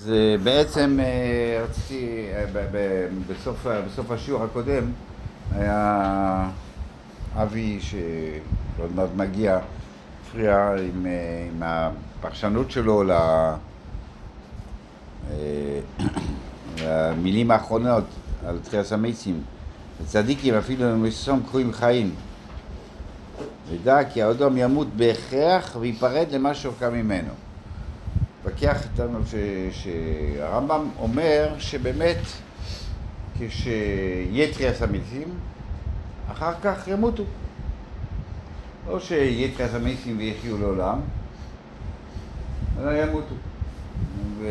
[0.00, 2.44] אז אה, בעצם אה, רציתי, אה,
[3.28, 4.84] בסוף, בסוף השיעור הקודם
[5.52, 6.50] היה
[7.36, 9.58] אבי שעוד מעט מגיע,
[10.22, 13.02] הפריע עם, אה, עם הפרשנות שלו
[16.82, 18.04] למילים האחרונות
[18.46, 19.42] על תחיית המתים.
[20.02, 22.14] וצדיקים אפילו אם ישום קרויים חיים.
[23.68, 27.45] ודע כי האדום ימות בהכרח וייפרד למה שהורכב ממנו.
[28.46, 29.18] מתווכח איתנו
[29.72, 32.18] שהרמב"ם אומר שבאמת
[33.38, 35.28] כשיהיה תחיית המתים,
[36.32, 37.24] אחר כך ימותו.
[38.98, 41.00] שיהיה תחיית המתים ויחיו לעולם,
[42.80, 43.34] אלא ימותו.
[44.38, 44.48] ו...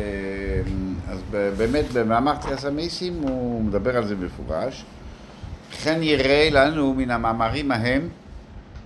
[1.08, 4.84] אז באמת במאמר תחיית המתים הוא מדבר על זה במפורש.
[5.72, 8.08] וכן יראה לנו מן המאמרים ההם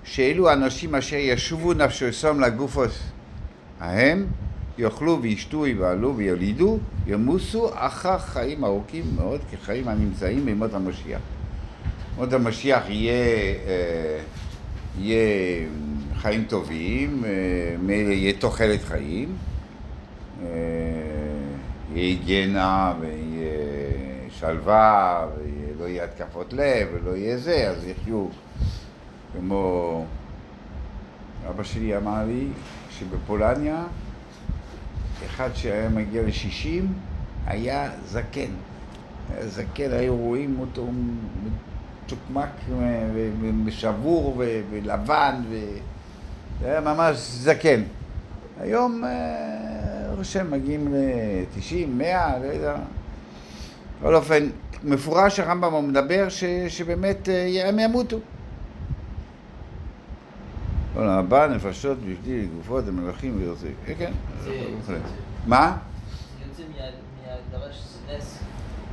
[0.05, 2.99] שאלו אנשים אשר ישובו נפשם לגופוס
[3.81, 4.27] ההם
[4.81, 11.21] יאכלו וישתו יבעלו ויולידו ימוסו אחר חיים ארוכים מאוד כחיים הנמצאים בימות המשיח.
[12.17, 13.15] מות המשיח יהיה,
[13.67, 14.21] אה,
[15.01, 15.67] יהיה
[16.17, 19.37] חיים טובים, אה, יהיה תוחלת חיים,
[20.43, 20.49] אה,
[21.95, 23.51] יהיה היגיינה ויהיה
[24.31, 28.27] שלווה ולא יהיה התקפות לב ולא יהיה זה, אז יחיו
[29.33, 30.05] כמו
[31.51, 32.47] אבא שלי אמר לי
[32.91, 33.85] שבפולניה
[35.27, 36.85] אחד שהיה מגיע ל-60
[37.47, 38.51] היה זקן.
[39.41, 40.87] זקן, היו רואים אותו
[42.07, 42.49] מצ'וקמק
[43.65, 45.35] ושבור ו- ולבן,
[46.61, 47.83] זה היה ממש זקן.
[48.61, 52.77] היום אה, שהם מגיעים ל-90, 100, לא יודע.
[54.01, 54.49] בכל אופן,
[54.85, 57.47] מפורש הרמב"ם מדבר ש, שבאמת אה,
[57.79, 58.19] ימותו.
[61.01, 63.75] עולם הבא, נפשות, בשביל גופות, המלכים ויוצאים.
[63.87, 64.13] כן, כן.
[65.47, 65.77] מה?
[66.39, 66.85] זה יוצא מה-
[67.27, 68.39] מההגדרה שזה נס.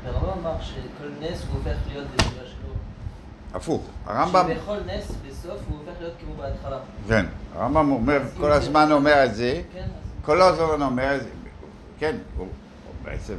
[0.03, 0.77] והרמב"ם אמר שכל
[1.22, 2.73] נס הוא הופך להיות בסביבה שלו.
[3.53, 3.86] הפוך.
[4.05, 6.80] הרמב"ם, שבכל נס בסוף הוא הופך להיות כמו בהתחלה.
[7.08, 9.87] כן, הרמב"ם אומר, כל הזמן אומר את זה, כן.
[10.26, 11.30] כל הזמן אומר את זה,
[11.99, 12.49] כן, הוא הוא
[13.03, 13.33] בעצם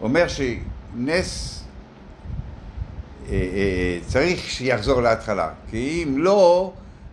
[0.00, 1.64] אומר שנס
[3.28, 6.72] אה, אה, צריך שיחזור להתחלה, כי אם לא,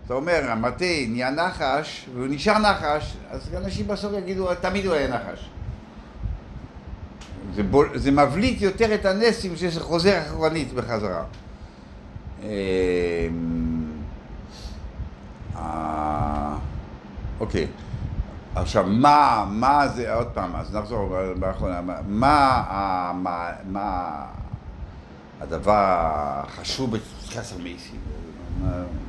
[0.09, 5.07] אתה אומר, המטה נהיה נחש, והוא נשאר נחש, אז אנשים בסוף יגידו, תמיד הוא היה
[5.07, 5.49] נחש.
[7.55, 11.23] זה, בול, זה מבליט יותר את הנסים שזה חוזר אחורנית בחזרה.
[12.43, 12.49] אה,
[15.55, 16.55] אה,
[17.39, 17.67] אוקיי.
[18.55, 24.25] עכשיו, מה, מה זה, עוד פעם, אז נחזור באחרונה, מה, מה, מה, מה
[25.41, 25.85] הדבר
[26.47, 28.08] החשוב בתחיית המייסים?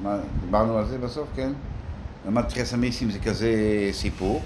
[0.03, 1.53] מה, דיברנו על זה בסוף, כן?
[2.27, 3.51] למה תחיית המייסים זה כזה
[3.93, 4.43] סיפור?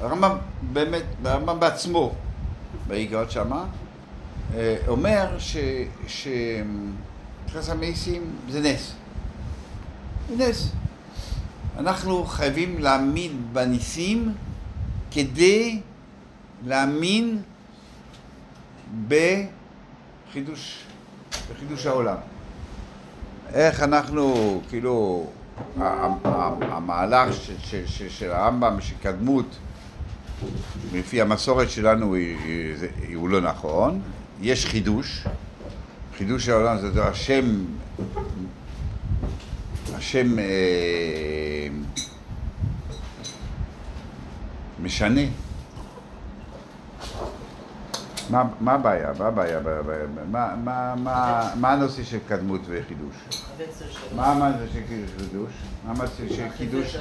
[0.00, 0.36] הרמב"ם
[0.72, 2.12] באמת, הרמב"ם בעצמו,
[2.86, 3.64] באיגרת שמה,
[4.54, 5.36] אה, אומר
[6.08, 8.92] שתחיית המייסים זה נס.
[10.28, 10.72] זה נס.
[11.78, 14.32] אנחנו חייבים להאמין בניסים
[15.10, 15.80] כדי
[16.66, 17.42] להאמין
[19.08, 20.84] בחידוש,
[21.50, 22.16] בחידוש העולם.
[23.54, 25.26] איך אנחנו, כאילו,
[25.76, 29.56] המהלך של, של, של, של הרמב"ם, של קדמות,
[30.92, 32.16] לפי המסורת שלנו
[33.14, 34.00] הוא לא נכון,
[34.40, 35.26] יש חידוש,
[36.18, 37.64] חידוש העולם זה השם
[39.94, 41.68] השם אה,
[44.82, 45.20] משנה.
[48.30, 49.12] מה, מה הבעיה?
[49.18, 49.60] מה הבעיה?
[50.30, 53.14] מה, מה, מה, מה הנושא של קדמות וחידוש?
[54.16, 54.80] מה הנושא של
[55.18, 55.50] חידוש?
[55.86, 56.96] מה הנושא של קידוש?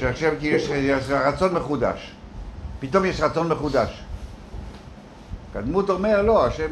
[0.00, 0.70] שעכשיו יש
[1.10, 2.14] רצון מחודש.
[2.80, 4.04] פתאום יש רצון מחודש.
[5.52, 6.70] קדמות אומר, לא, השם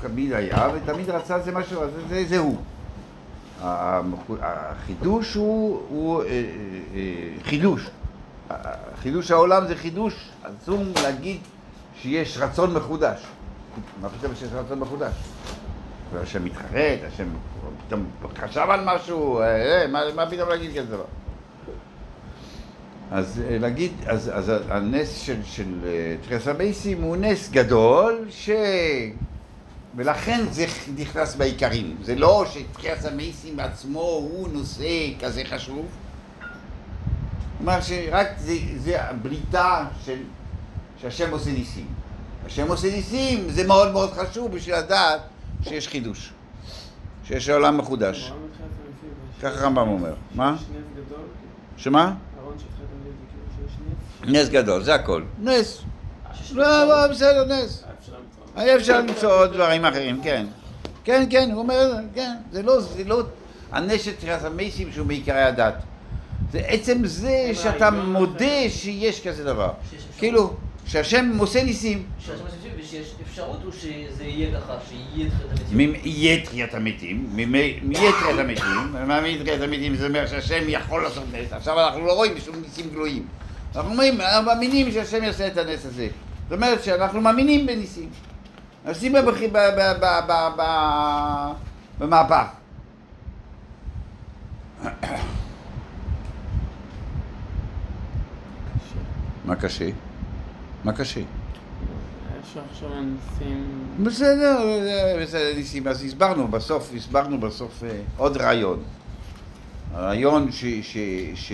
[0.00, 2.56] תמיד היה ותמיד רצה זה משהו, זה, זה, זה הוא.
[4.40, 6.40] החידוש הוא, הוא אה, אה,
[6.94, 7.90] אה, חידוש.
[9.02, 11.40] חידוש העולם זה חידוש עצום להגיד
[12.02, 13.20] שיש רצון מחודש.
[14.00, 15.12] מה פתאום שיש רצון מחודש?
[16.12, 17.28] והשם מתחרט, השם
[17.86, 18.06] פתאום
[18.36, 21.04] חשב על משהו, אה, אה, מה, מה פתאום להגיד כזה דבר?
[23.10, 28.50] אז אה, להגיד, אז, אז הנס של, של אה, תחיית המייסים הוא נס גדול, ש...
[29.96, 30.66] ולכן זה
[30.96, 31.96] נכנס בעיקרים.
[32.02, 34.84] זה לא שתחיית המייסים עצמו הוא נושא
[35.20, 35.86] כזה חשוב.
[37.58, 40.18] כלומר שרק זה, זה הבליטה של,
[41.02, 41.86] שהשם עושה ניסים.
[42.46, 45.20] השם עושה ניסים, זה מאוד מאוד חשוב בשביל לדעת
[45.62, 46.32] שיש חידוש.
[47.24, 48.32] שיש עולם מחודש.
[49.42, 50.14] ככה הרמב"ם אומר.
[50.34, 50.56] מה?
[51.76, 52.14] שמה?
[54.22, 54.48] כאילו נס.
[54.48, 55.22] גדול, זה הכל.
[55.38, 55.82] נס.
[56.34, 57.84] שיש לא, לא, בסדר, נס.
[58.00, 58.62] אפשר למצוא.
[58.62, 60.46] היה אפשר למצוא עוד דברים אחרים, כן.
[61.04, 63.22] כן, כן, הוא אומר, כן, זה לא, זה לא
[63.72, 65.74] הנשת תחיית המסים שהוא בעיקרי הדת.
[66.52, 68.68] זה עצם זה שאתה מודה.
[68.68, 69.70] שיש כזה דבר.
[70.18, 70.54] כאילו,
[70.92, 72.02] שהשם עושה ניסים.
[72.18, 72.46] שיש משהו
[72.80, 75.72] ושיש אפשרות הוא שזה יהיה ככה, שיהיה תחילת המציאות.
[75.72, 77.54] מ- יהיה תחיית המתים, מ- מ-
[77.92, 78.96] יהיה תחיית המתים,
[79.62, 83.26] המתים זה אומר שהשם יכול לעשות נס, עכשיו אנחנו לא רואים שום ניסים גלויים,
[83.76, 86.08] אנחנו אומרים, אנחנו מאמינים שהשם יעשה את הנס הזה,
[86.48, 88.08] זאת אומרת שאנחנו מאמינים בניסים,
[88.86, 89.14] נשים
[91.98, 92.46] במהפך.
[99.44, 99.88] מה קשה?
[100.84, 101.20] מה קשה?
[104.02, 104.58] בסדר,
[105.22, 108.82] בסדר, ניסים, אז הסברנו בסוף, הסברנו בסוף אה, עוד רעיון.
[109.94, 110.96] הרעיון ש, ש,
[111.34, 111.52] ש,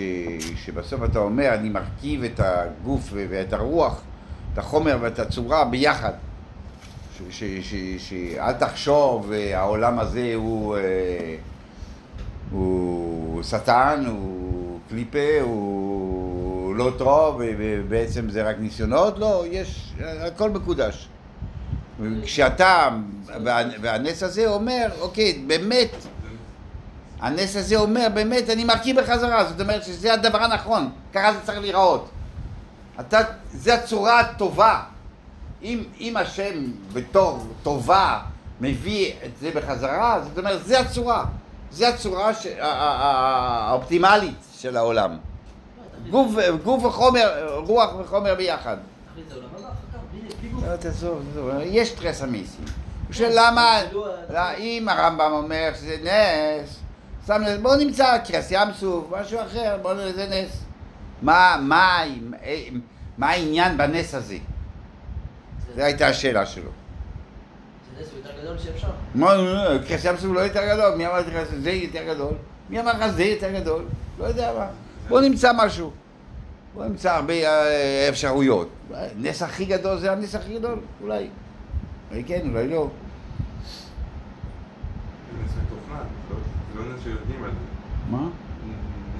[0.55, 4.01] שבסוף אתה אומר, אני מרכיב את הגוף ואת הרוח,
[4.53, 6.13] את החומר ואת הצורה ביחד.
[7.29, 11.35] שאל תחשוב, אה, העולם הזה הוא, אה,
[12.51, 15.88] הוא שטן, הוא קליפה, הוא
[16.79, 21.07] לא טוב, ובעצם זה רק ניסיונות, לא, יש, הכל מקודש.
[22.23, 22.89] כשאתה,
[23.43, 25.89] וה- והנס הזה אומר, אוקיי, באמת,
[27.19, 31.59] הנס הזה אומר, באמת, אני מרכיב בחזרה, זאת אומרת שזה הדבר הנכון, ככה זה צריך
[31.59, 32.09] להיראות.
[32.99, 33.19] אתה,
[33.53, 34.79] זה הצורה הטובה.
[35.63, 36.53] אם, אם השם
[36.93, 38.19] בתור טובה
[38.61, 41.25] מביא את זה בחזרה, זאת אומרת, זה הצורה.
[41.71, 42.47] זה הצורה ש...
[42.59, 45.17] האופטימלית של העולם.
[46.09, 46.31] גוף,
[46.63, 48.77] גוף וחומר, רוח וחומר ביחד.
[49.29, 49.35] זה
[50.51, 50.63] גוף.
[50.67, 52.65] לא, תעזוב, תעזוב, יש טרס המיסים.
[53.19, 56.79] למה, זה לא לא, אם הרמב"ם אומר שזה נס,
[57.27, 60.63] שם לב, בואו נמצא קרס ים סוף, משהו אחר, בואו נראה זה נס.
[61.21, 62.03] מה, מה,
[62.43, 62.63] אה,
[63.17, 64.37] מה העניין בנס הזה?
[65.75, 66.71] זו הייתה השאלה שלו.
[67.97, 68.87] זה.
[69.15, 72.33] מה, לא, קרס ים סוף לא יותר גדול, מי אמר לך שזה יותר גדול?
[72.69, 73.85] מי אמר לך זה יותר גדול?
[74.19, 74.67] לא יודע מה.
[75.09, 75.91] בואו נמצא משהו.
[76.73, 78.69] בואו נמצא הרבה אה, אפשרויות.
[79.17, 81.27] נס הכי גדול זה הנס הכי גדול, אולי.
[82.11, 82.87] אולי כן, אולי לא.
[85.43, 86.39] נס מתוכנן, זה לא-
[86.73, 87.57] זה לא נס שיודעים על זה.
[88.11, 88.27] מה?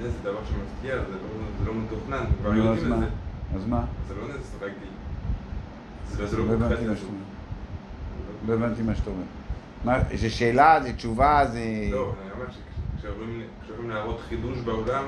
[0.02, 1.02] נס זה דבר שמפתיע, זה
[1.64, 2.98] לא- לא מתוכנן, כבר יודעים מה?
[2.98, 3.06] זה.
[3.56, 3.84] אז מה?
[4.08, 4.74] זה לא נס רגיל.
[6.18, 6.96] לא לא הבנתי מה.
[6.96, 7.20] שאתה אומר.
[8.48, 10.00] לא הבנתי מה שאתה אומר.
[10.14, 11.58] זה שאלה, זה תשובה, זה...
[11.90, 12.44] לא, אני אומר
[12.96, 15.04] שכשאומרים כשאומרים להראות חידוש בעולם,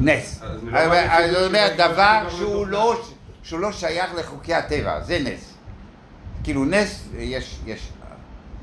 [0.00, 0.42] נס.
[0.42, 2.70] אני אומר, דבר שהוא מתוכנן.
[2.70, 3.02] לא,
[3.42, 5.54] שהוא לא שייך לחוקי הטבע, זה נס.
[6.44, 7.88] כאילו נס, יש, יש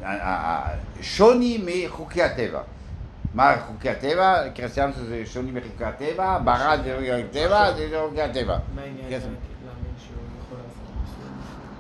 [0.04, 2.62] אה, אה, שוני מחוקי הטבע.
[3.34, 4.50] מה חוקי הטבע?
[4.56, 8.58] קרסיאנוס זה שוני מחוקי הטבע, ברד זה חוקי הטבע, זה לא חוקי הטבע.
[8.76, 9.22] מה העניין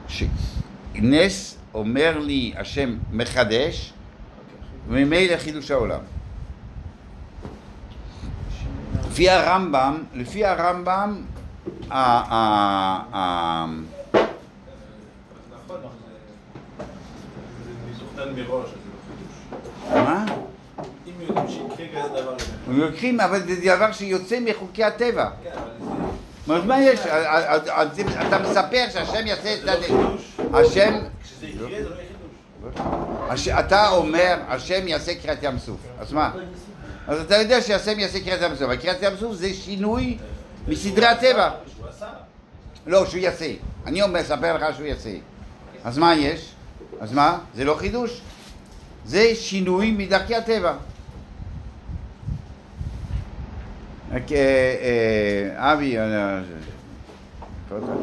[0.07, 0.27] כן.
[0.93, 3.93] שנס אומר לי השם מחדש,
[4.39, 5.99] אוקיי, וממילא חידוש העולם.
[9.09, 11.21] לפי הרמב"ם, לפי הרמב"ם,
[11.91, 13.03] ה-
[15.51, 15.83] נכון, אז
[18.47, 18.63] לא.
[20.03, 20.25] מה?
[21.05, 21.31] יודעים
[22.67, 25.29] הם לוקחים, אבל זה דבר שיוצא מחוקי הטבע.
[25.43, 25.49] כן,
[26.47, 26.99] אומרת, מה יש?
[28.27, 29.71] אתה מספר שהשם יעשה את זה לא.
[29.81, 30.21] חידוש.
[30.53, 32.07] השם, כשזה יקרה זה לא יהיה
[33.29, 33.47] חידוש.
[33.59, 35.77] אתה אומר, השם יעשה קריאת ים סוף.
[35.99, 36.31] אז מה?
[37.09, 38.71] אז אתה יודע שהשם יעשה קריאת ים סוף.
[38.81, 40.17] קריאת ים סוף זה שינוי
[40.67, 41.51] מסדרי הטבע.
[42.87, 43.53] לא, שהוא יעשה.
[43.85, 45.09] אני אומר, מספר לך שהוא יעשה.
[45.83, 46.51] אז מה יש?
[46.99, 47.37] אז מה?
[47.55, 48.21] זה לא חידוש.
[49.05, 50.73] זה שינוי מדרכי הטבע.
[54.11, 56.41] אה, אה, אבי, אה,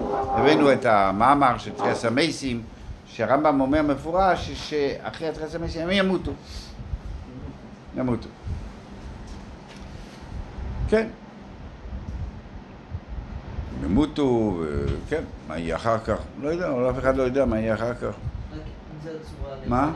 [0.08, 2.62] הבאנו את המאמר של תריאס המייסים,
[3.06, 6.32] שהרמב"ם אומר מפורש שאחרי תריאס המייסים הם ימותו.
[7.96, 8.28] ימותו.
[10.88, 11.08] כן.
[13.84, 14.60] ימותו,
[15.08, 16.16] כן, מה יהיה אחר כך?
[16.40, 18.02] לא יודע, אבל אף אחד לא יודע מה יהיה אחר כך.
[18.02, 18.58] אם
[19.04, 19.80] זו הצורה הנכונה.
[19.80, 19.92] מה?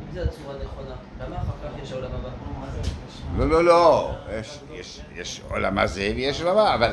[0.00, 2.28] אם זו הצורה הנכונה, למה אחר כך יש העולם הבא?
[3.38, 4.14] לא, לא, לא,
[5.14, 6.92] יש, עולם הזה ויש עולם הבא, אבל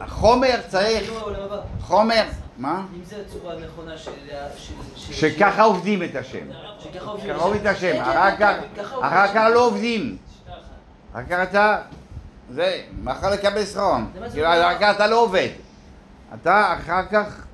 [0.00, 1.56] החומר צריך, זה.
[1.80, 2.22] חומר,
[2.58, 2.82] מה?
[2.96, 4.10] אם זו הצורה הנכונה של...
[4.96, 6.46] שככה עובדים את השם.
[6.78, 9.50] שככה עובדים את השם, כן, אחר כן, כך, כן, אחר כך.
[9.54, 10.16] לא עובדים.
[11.12, 11.78] אחר כך אתה,
[12.54, 14.10] זה, מחר לקבל שכרון.
[14.14, 14.48] זה מה זה כאילו.
[14.48, 15.48] אחר כך אתה לא עובד.
[16.34, 17.44] אתה אחר כך,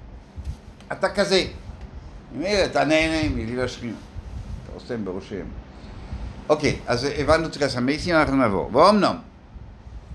[0.92, 1.44] אתה כזה.
[2.64, 3.96] אתה נהנה מליל השכינה.
[4.64, 5.46] אתה עושה בראשיהם.
[6.48, 8.70] אוקיי, אז הבנו תרס המייסים, אנחנו נעבור.
[8.72, 9.16] ואומנם,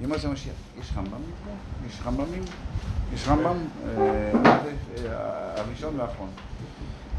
[0.01, 1.51] ימות המשיח, יש רמב"מים פה?
[1.89, 2.43] יש רמב"מים?
[3.13, 3.57] יש רמב"ם,
[3.97, 4.71] אה, מה זה?
[5.57, 6.29] הראשון והאחרון.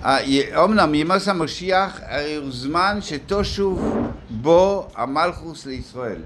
[0.04, 2.00] אה, אומנם ימוס המשיח
[2.42, 3.96] הוא זמן שתושוב
[4.30, 6.22] בו המלכוס לישראל.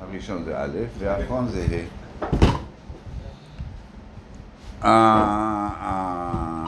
[0.00, 0.44] הראשון?
[0.44, 2.06] זה א', והאחרון זה ה'.
[4.84, 6.66] אה, אה,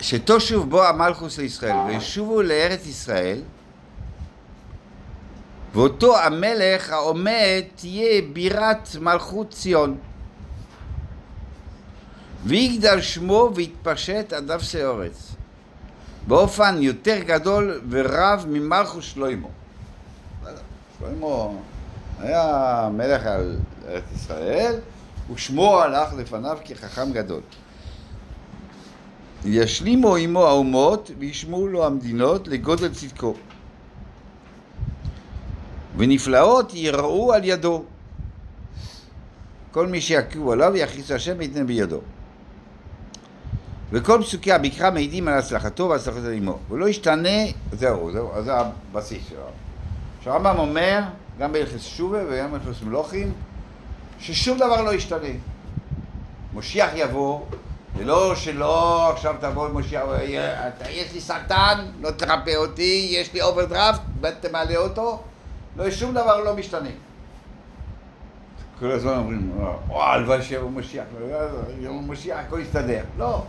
[0.00, 3.42] שתושוב בו המלכוס לישראל וישובו לארץ ישראל
[5.74, 9.96] ואותו המלך העומד תהיה בירת מלכות ציון
[12.44, 15.34] ויגדל שמו ויתפשט עד אפסי אורץ
[16.26, 19.48] באופן יותר גדול ורב ממלכוס שלמה.
[20.98, 21.46] שלמה
[22.18, 23.56] היה מלך על
[23.88, 24.74] ארץ ישראל
[25.34, 27.40] ושמו הלך לפניו כחכם גדול.
[29.44, 33.34] ישלימו עמו האומות וישמעו לו המדינות לגודל צדקו.
[35.96, 37.84] ונפלאות יראו על ידו.
[39.70, 42.00] כל מי שיקיעו עליו יכריס השם ויתנם בידו.
[43.94, 46.58] וכל פסוקי המקרא מעידים על הצלחתו והצלחתו עמו.
[46.68, 47.38] הוא לא ישתנה,
[47.72, 49.38] זהו, זהו, זה הבסיס שלו.
[50.24, 51.00] שהרמב"ם אומר,
[51.38, 53.32] גם בהלכות תשובה וגם בהלכות מלכים,
[54.18, 55.28] ששום דבר לא ישתנה.
[56.54, 57.40] משיח יבוא,
[57.96, 64.00] ולא שלא עכשיו תבוא משיח, אתה- יש לי סרטן, לא תרפא אותי, יש לי אוברדרפט,
[64.40, 65.22] תמלא אותו,
[65.76, 66.88] לא, שום דבר לא משתנה.
[68.78, 69.52] כל הזמן אומרים,
[69.90, 71.04] או, הלוואי שיבוא משיח,
[71.80, 73.02] יבוא משיח, הכל יסתדר.
[73.18, 73.42] לא,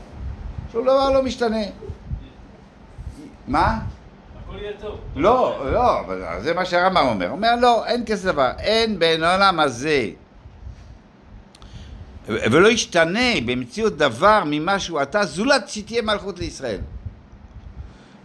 [0.71, 1.63] שום דבר לא משתנה.
[3.47, 3.79] מה?
[4.43, 4.99] הכל יהיה טוב.
[5.15, 7.27] לא, לא, אבל זה מה שהרמב"ם אומר.
[7.27, 8.51] הוא אומר, לא, אין כזה דבר.
[8.59, 10.09] אין בין העולם הזה
[12.27, 16.79] ולא ישתנה במציאות דבר ממה שהוא עתה, זולת שתהיה מלכות לישראל.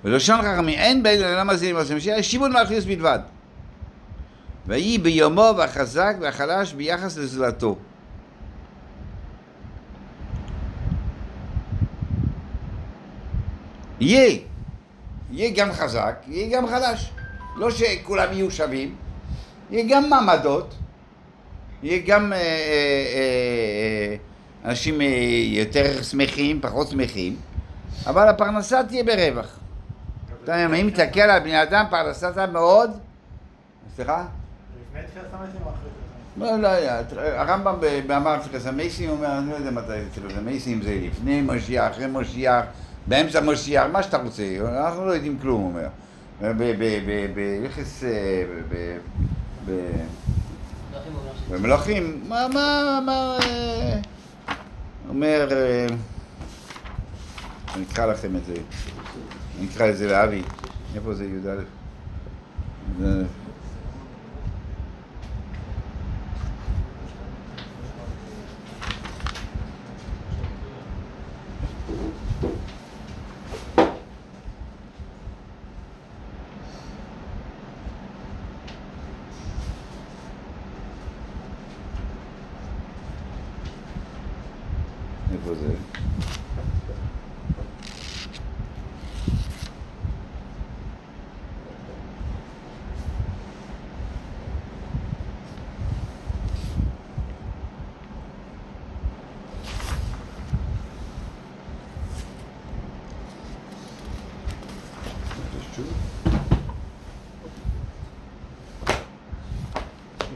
[0.04, 3.18] ולשון חכמים, אין בין העולם הזה למעשה משיח, שימון מלכוס בלבד.
[4.66, 7.76] ויהי ביומו והחזק והחלש ביחס לזולתו.
[14.00, 14.38] יהיה,
[15.30, 17.10] יהיה גם חזק, יהיה גם חלש.
[17.56, 18.94] לא שכולם יהיו שווים,
[19.70, 20.74] יהיה גם מעמדות,
[21.82, 22.42] יהיה גם אה, אה,
[23.14, 24.16] אה,
[24.64, 25.06] אנשים אה,
[25.44, 27.36] יותר שמחים, פחות שמחים,
[28.06, 29.58] אבל הפרנסה תהיה ברווח.
[30.44, 32.90] אתה יודע, אם תסתכל על בני אדם, פרנסתה מאוד...
[33.96, 34.24] סליחה?
[34.90, 35.88] לפני תחילת המתים או אחרי
[37.04, 37.28] תחילת לא, לא.
[37.28, 42.06] הרמב"ם במאמר תפילת המייסים אומר, אני לא יודע מתי תפילת המייסים זה לפני משיח, אחרי
[42.06, 42.64] משיח,
[43.06, 44.42] באמצע משיח, מה שאתה רוצה,
[44.86, 45.88] אנחנו לא יודעים כלום, הוא אומר.
[47.34, 48.04] ביחס...
[51.50, 53.36] במלכים, מה, מה, מה...
[53.42, 54.00] אה,
[55.08, 55.48] אומר...
[55.52, 55.86] אה,
[57.76, 58.54] אני אקרא לכם את זה.
[59.58, 60.42] אני אקרא את זה לאבי.
[60.94, 61.56] איפה זה י"א?
[62.98, 63.24] זה-
[85.32, 85.74] איפה זה?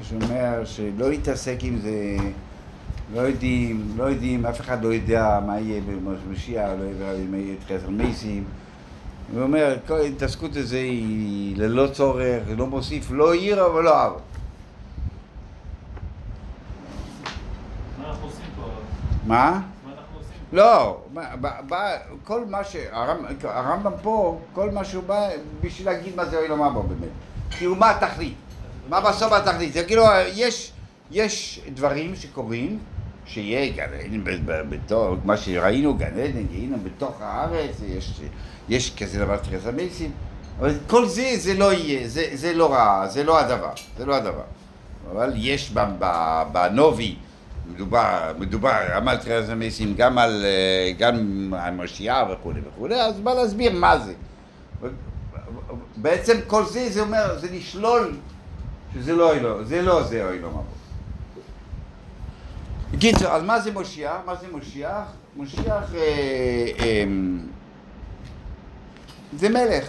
[0.03, 2.17] שאומר שלא להתעסק עם זה,
[3.15, 5.81] לא יודעים, לא יודעים, אף אחד לא יודע מה יהיה
[6.27, 8.45] במשיח, לא יודע מה יהיה תחילת המייסים.
[9.35, 14.13] הוא אומר, כל ההתעסקות הזה היא ללא צורך, לא מוסיף לא עיר אבל לא אב.
[17.99, 18.15] מה?
[19.27, 19.61] מה?
[19.91, 20.37] אנחנו עושים?
[20.53, 21.01] לא,
[22.25, 22.77] כל מה ש...
[22.93, 25.29] הרמ- הרמב"ם פה, כל מה שהוא בא
[25.61, 27.09] בשביל להגיד מה זה לומר בו באמת.
[27.51, 28.35] כאילו מה התכלית?
[28.89, 29.73] מה בסוף התכלית?
[29.73, 30.73] זה כאילו, יש,
[31.11, 32.79] יש דברים שקורים,
[33.27, 38.21] שיהיה גן עדן ב- ב- בתוך, מה שראינו, גן עדן, גיהינום בתוך הארץ, יש,
[38.69, 40.11] יש כזה דבר תחילת המייסים,
[40.61, 44.15] אבל כל זה, זה לא יהיה, זה, זה לא רע, זה לא הדבר, זה לא
[44.15, 44.43] הדבר.
[45.13, 45.73] אבל יש
[46.53, 47.17] בנובי,
[47.73, 51.15] מדובר, מדובר גם על תחילת המייסים, גם על, אה, גם
[51.59, 54.13] על משיח וכולי וכולי, אז בא להסביר מה זה.
[55.97, 58.17] בעצם כל זה, זה אומר, זה לשלול
[58.95, 60.63] שזה לא אוי לו, זה לא זה אוי לו מבוא.
[62.93, 64.17] בקיצור, אז מה זה מושיח?
[64.27, 65.05] מה זה מושיח?
[65.37, 66.01] מושיח אה,
[66.79, 67.05] אה,
[69.39, 69.89] זה מלך,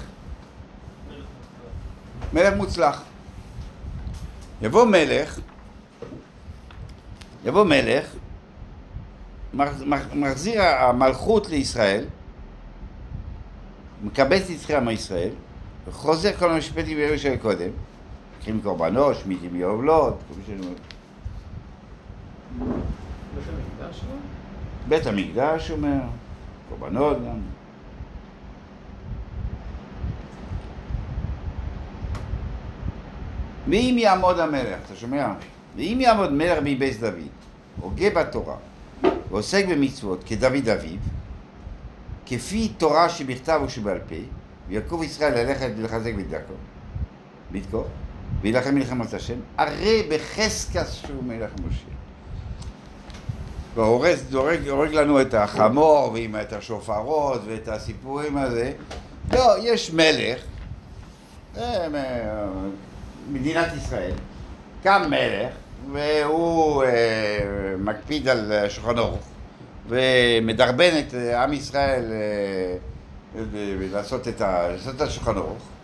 [2.33, 3.03] מלך מוצלח.
[4.62, 5.39] יבוא מלך
[7.45, 8.05] יבוא מלך,
[9.53, 12.05] מח- מח- מחזיר המלכות לישראל,
[14.03, 15.29] מקבץ את יצחק מישראל,
[15.88, 17.69] וחוזר כל המשפטים ביום של קודם.
[18.47, 20.75] לוקחים קורבנות, שמיטים יובלות, כל שאני אומר.
[24.87, 25.99] בית המקדש אומר,
[26.69, 27.39] קורבנות גם.
[33.67, 35.33] ואם יעמוד המלך, אתה שומע?
[35.75, 37.27] ואם יעמוד מלך מבית דוד,
[37.81, 38.55] הוגה בתורה,
[39.29, 40.99] ועוסק במצוות כדוד אביו,
[42.25, 44.15] כפי תורה שבכתב ושבעל פה,
[44.67, 46.53] ויקוב ישראל ללכת ולחזק בדרכו,
[47.51, 47.83] בדקו,
[48.45, 51.85] וילחם מלחמת השם, הרי בחזקה שהוא מלך משה.
[53.75, 58.71] והורס, הורג, הורג לנו את החמור ועם את השופרות ואת הסיפורים הזה.
[59.33, 60.41] לא, יש מלך,
[61.57, 61.87] אה,
[63.31, 64.13] מדינת ישראל,
[64.83, 65.53] קם מלך
[65.91, 69.27] והוא אה, מקפיד על שולחן ערוך
[69.87, 72.77] ומדרבן את עם ישראל אה,
[73.91, 75.75] לעשות את השולחן ערוך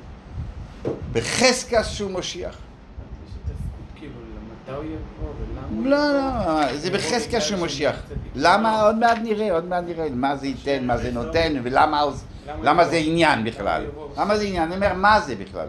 [4.86, 6.62] יבוא ולמה הוא לא, יבוא.
[6.62, 7.96] לא, זה יבוא בחזקה שהוא שהוא.
[8.08, 8.32] צדיק.
[8.36, 8.82] למה?
[8.82, 13.44] עוד מעט נראה, עוד מעט נראה מה זה ייתן, מה זה נותן, ולמה זה עניין
[13.44, 13.86] בכלל.
[14.18, 14.63] למה זה עניין?
[14.63, 15.68] אני אומר, מה זה בכלל?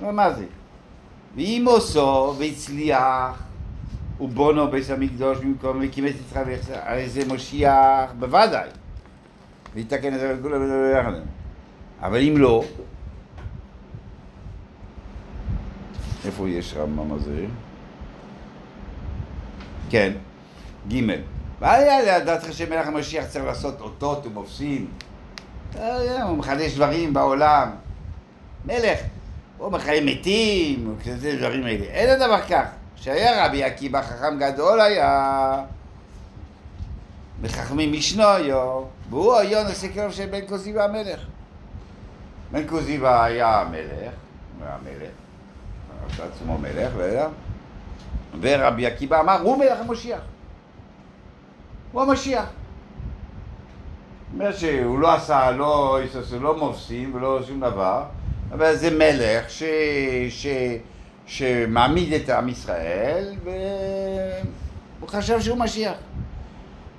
[0.00, 0.44] מה זה?
[1.36, 3.42] ואם עושו והצליח,
[4.20, 8.68] ובונו בית המקדוש במקום וקימס יצחק ויחסר, הרי זה משיח בוודאי.
[9.74, 10.60] ויתקן את זה כולם
[10.92, 11.12] ביחד.
[12.02, 12.64] אבל אם לא,
[16.26, 17.44] איפה יש רמב"ם הזה?
[19.90, 20.12] כן,
[20.88, 21.00] ג'
[21.60, 24.90] והיה לדעתך שמלך המשיח צריך לעשות אותות ומופסים?
[25.78, 27.70] אה, הוא מחדש דברים בעולם.
[28.64, 28.98] מלך,
[29.58, 31.84] הוא מחיה מתים, הוא כזה דברים האלה.
[31.84, 32.66] אין הדבר כך.
[33.02, 35.64] שהיה רבי עקיבא חכם גדול היה,
[37.42, 41.20] מחכמי משנויו, והוא היה נושא קרוב של בן קוזיבא המלך.
[42.52, 44.12] בן קוזיבא היה המלך,
[44.58, 45.10] הוא היה מלך,
[46.10, 47.26] עשה עצמו מלך, לא.
[48.40, 50.20] ורבי עקיבא אמר, הוא מלך המשיח.
[51.92, 52.44] הוא המשיח.
[54.34, 55.98] אומר שהוא לא עשה, לא,
[56.40, 58.04] לא מופסים ולא שום דבר,
[58.52, 59.62] אבל זה מלך ש,
[60.28, 60.46] ש,
[61.26, 65.94] שמעמיד את עם ישראל והוא חשב שהוא משיח.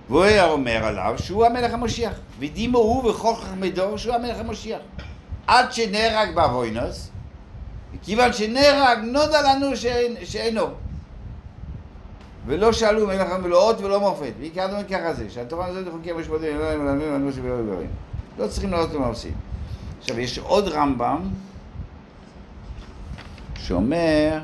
[0.10, 2.14] והוא היה אומר עליו שהוא המלך המשיח.
[2.40, 4.80] ודימו הוא וכל חכמי דור שהוא המלך המשיח.
[5.48, 7.10] עד שנהרג באבוינוס,
[8.02, 10.66] כיוון שנהרג נודע לנו שאין, שאינו.
[12.46, 16.58] ולא שאלו מלך ולא אות ולא מופת, והכרנו את ככה זה, שהתורה הזאת חוקי המשפטים
[16.58, 17.90] לא הם מלמדים ולא שבאו דברים.
[18.40, 19.34] לא צריכים לראות מה עושים.
[20.00, 21.30] עכשיו, יש עוד רמב"ם
[23.56, 24.40] שאומר...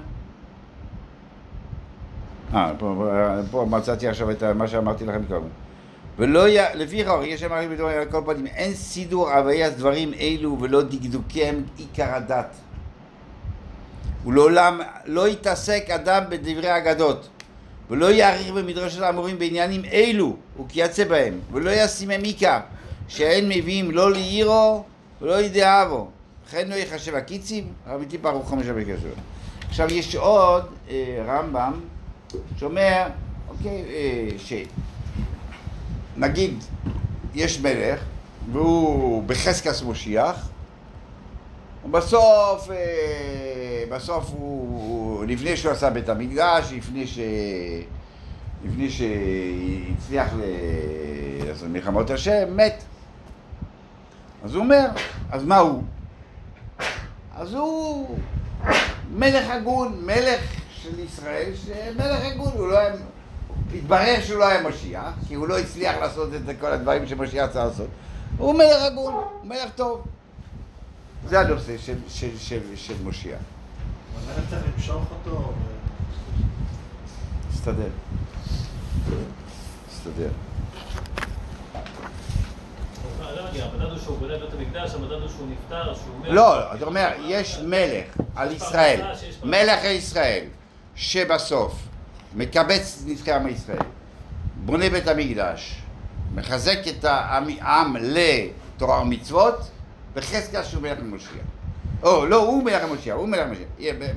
[2.54, 3.12] אה, פה,
[3.52, 5.48] פה מצאתי עכשיו את מה שאמרתי לכם קודם.
[6.18, 6.58] ולא י...
[6.76, 12.16] לפיכך, יש אמרים בדברים על כל פנים, אין סידור הוויית דברים אלו ולא דקדוקיהם עיקר
[12.16, 12.56] הדת.
[14.26, 17.30] ולעולם לא יתעסק אדם בדברי אגדות.
[17.90, 22.60] ולא יעריך במדרשות האמורים בעניינים אלו, וכיוצא בהם, ולא ישימם עיקר,
[23.08, 24.84] שאין מביאים לא לעירו
[25.22, 26.10] ולא לידיעבו.
[26.48, 29.10] לכן לא יחשב הקיצים, איתי ברוך חמש בקשר.
[29.70, 31.80] עכשיו יש עוד אה, רמב"ם
[32.58, 33.04] שאומר,
[33.50, 34.30] אוקיי, אה,
[36.18, 36.54] שנגיד
[37.36, 38.00] יש מלך
[38.52, 40.50] והוא בחזקס משיח
[41.86, 47.20] ובסוף, אה, בסוף הוא, לפני שהוא עשה בית המקדש, לפני ש...
[48.66, 50.28] לפני שהצליח
[51.48, 52.84] לעשות מלחמות השם, מת.
[54.44, 54.86] אז הוא אומר,
[55.32, 55.84] אז מה הוא?
[57.36, 58.18] אז הוא
[59.14, 61.52] מלך הגון, מלך של ישראל,
[61.96, 62.94] מלך הגון, הוא לא היה...
[63.74, 67.66] התברר שהוא לא היה משיח, כי הוא לא הצליח לעשות את כל הדברים שמשיח צריך
[67.66, 67.88] לעשות.
[68.38, 70.02] הוא מלך הגון, מלך טוב.
[71.28, 73.40] זה הנושא של, של, של, של משיח.
[74.26, 75.54] אבל צריך למשוך אותו.
[85.20, 86.28] לא שהוא נפטר, שהוא מת.
[86.30, 88.06] לא, אתה אומר, יש מלך
[88.36, 89.02] על ישראל,
[89.44, 90.44] מלך על ישראל,
[90.96, 91.88] שבסוף
[92.36, 93.78] מקבץ נבחרי עם ישראל,
[94.66, 95.82] בונה בית המקדש,
[96.36, 99.56] מחזק את העם לתורה ומצוות,
[100.16, 101.32] בחזקה שהוא מלך המשיח.
[102.04, 103.68] או, לא, הוא מלך המשיח, הוא מלך המשיח.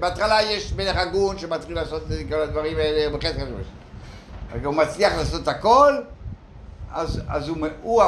[0.00, 3.72] בהתחלה יש מלך הגון שמתחיל לעשות את כל הדברים האלה בחזקה של המשיח.
[4.52, 5.92] אבל הוא מצליח לעשות הכל,
[6.92, 8.02] אז, אז הוא, הוא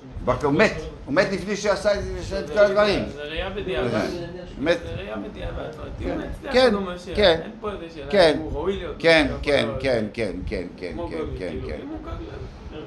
[0.00, 0.46] שהוא נפטר?
[0.46, 0.72] הוא מת,
[1.06, 3.04] הוא מת לפני שעשה את שעשה את כל הדברים.
[3.08, 3.90] זה ראייה בדיעבד.
[3.90, 4.26] זה-
[4.96, 5.70] ראייה בדיעבד.
[5.98, 6.18] כן,
[6.52, 6.74] כן.
[7.14, 7.40] כן.
[8.10, 8.62] כן, כן, משיח או
[8.98, 9.36] כן, לא.
[9.42, 11.74] כן, כן, כן, כן, כן, גוגל, כן, כאילו, כן.
[11.82, 12.12] אם הוא גוגל,
[12.72, 12.80] אז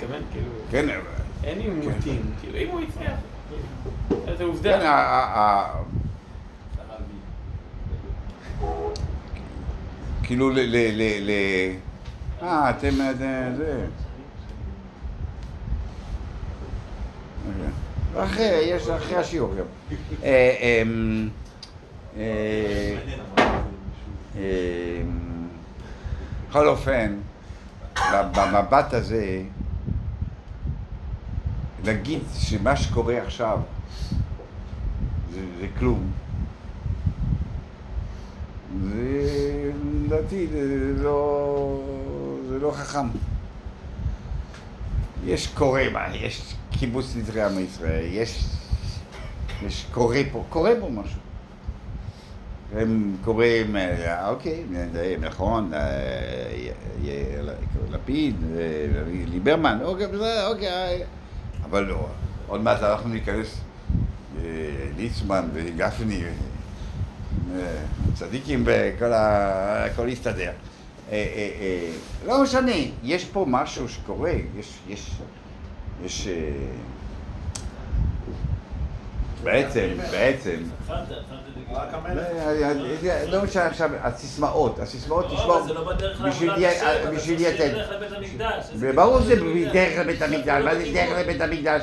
[0.00, 0.86] מתכוון, כאילו, כן,
[1.44, 3.12] אין עימותים, כאילו, אם הוא הצליח,
[4.28, 4.80] אז זה עובדה.
[4.80, 4.86] כן,
[10.22, 10.58] כאילו ל...
[10.58, 10.76] ל...
[10.76, 11.30] ל...
[11.30, 11.30] ל...
[12.42, 12.90] אה, אתם...
[13.18, 13.54] זה...
[13.56, 13.86] זה.
[18.16, 19.96] אחרי, יש אחרי השיעור גם.
[20.22, 21.28] אה, אמ,
[22.16, 22.96] אה,
[24.36, 24.40] אמ,
[26.48, 27.16] בכל אופן,
[28.12, 29.42] במבט הזה,
[31.84, 33.58] להגיד שמה שקורה עכשיו
[35.34, 36.10] זה, זה כלום.
[38.84, 39.72] זה,
[40.04, 41.80] לדעתי, זה לא,
[42.48, 43.06] זה לא חכם.
[45.26, 48.44] יש קורה מה, יש קיבוץ נדחי עם ישראל, יש,
[49.66, 51.20] יש קורה פה, קורה פה משהו.
[52.76, 55.80] הם קוראים, אה, אוקיי, אה, נכון, אה,
[57.90, 58.36] לפיד,
[59.26, 60.06] ליברמן, אוקיי,
[60.46, 61.02] אוקיי,
[61.70, 62.06] אבל לא,
[62.46, 63.60] עוד מעט אנחנו ניכנס,
[64.38, 64.42] אה,
[64.96, 66.22] ליצמן וגפני,
[67.54, 69.84] אה, צדיקים וכל ה...
[69.84, 70.50] הכל יסתדר.
[71.12, 71.92] אה,
[72.26, 75.10] לא משנה, יש פה משהו שקורה, יש, יש,
[76.04, 76.28] יש...
[79.44, 80.56] בעצם, בעצם,
[81.74, 81.82] לא
[83.28, 87.12] לא משנה עכשיו, הסיסמאות, הסיסמאות לא, תשמור, אבל זה לא בדרך בשביל לעבודת
[88.74, 89.34] בשביל ברור זה
[89.72, 91.82] דרך לבית המקדש, מה זה דרך לבית המקדש?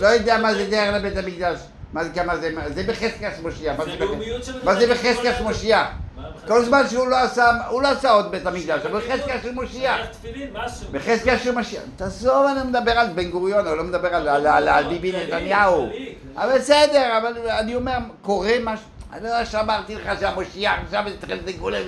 [0.00, 1.58] לא יודע מה זה דרך לבית המקדש,
[1.92, 5.16] מה זה, כמה זה, זה בחזקת מושיע, מה זה בחזקת- מה זה בית המקדש.
[5.16, 5.84] בחזקת מושיע?
[6.16, 6.48] מה בחזקת?
[6.48, 9.94] כל זמן שהוא לא עשה, הוא לא עשה עוד בית המקדש, אבל בחזקת של מושיע.
[9.96, 10.86] שליח תפילין, משהו.
[10.92, 11.82] בחזקת של משיח.
[11.96, 15.88] תעזוב, אני לא מדבר על בן גוריון, אני לא מדבר על- ביבי נתניהו.
[16.36, 18.86] אבל בסדר, אבל אני אומר, קורה משהו.
[19.12, 21.82] אני לא שאמרתי לך שהמושיע עכשיו התחיל לגולם,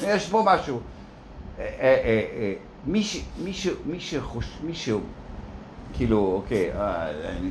[0.00, 0.80] יש פה משהו.
[1.58, 1.98] אה, אה,
[2.36, 2.52] אה,
[2.86, 4.46] מי ש- ש- שחוש...
[4.62, 5.00] מי שהוא,
[5.94, 6.70] כאילו, אוקיי,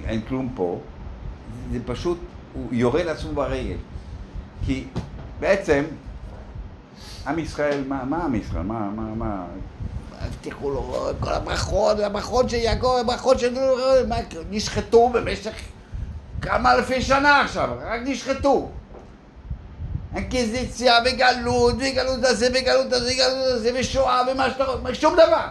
[0.06, 0.80] אין- כלום פה,
[1.72, 2.18] זה פשוט,
[2.54, 3.78] הוא יורה לעצמו ברגל.
[4.66, 4.86] כי
[5.40, 5.84] בעצם,
[7.28, 8.64] עם ישראל, מה, עם ישראל?
[8.64, 9.46] מה, מה, מה?
[10.22, 13.56] הבטיחו לו כל הברכות, הברכות של יעקב, הברכות של...
[14.50, 15.54] נשחטו במשך
[16.42, 18.70] כמה אלפי שנה עכשיו, רק נשחטו.
[20.16, 25.48] אינקוויזיציה וגלות, וגלות הזה, וגלות הזה, וגלות הזה, ושואה, ומה שאתה רוצה, שום דבר.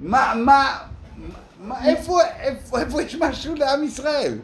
[0.00, 0.78] מה, מה,
[1.60, 4.38] מה, איפה, איפה, איפה יש משהו לעם ישראל?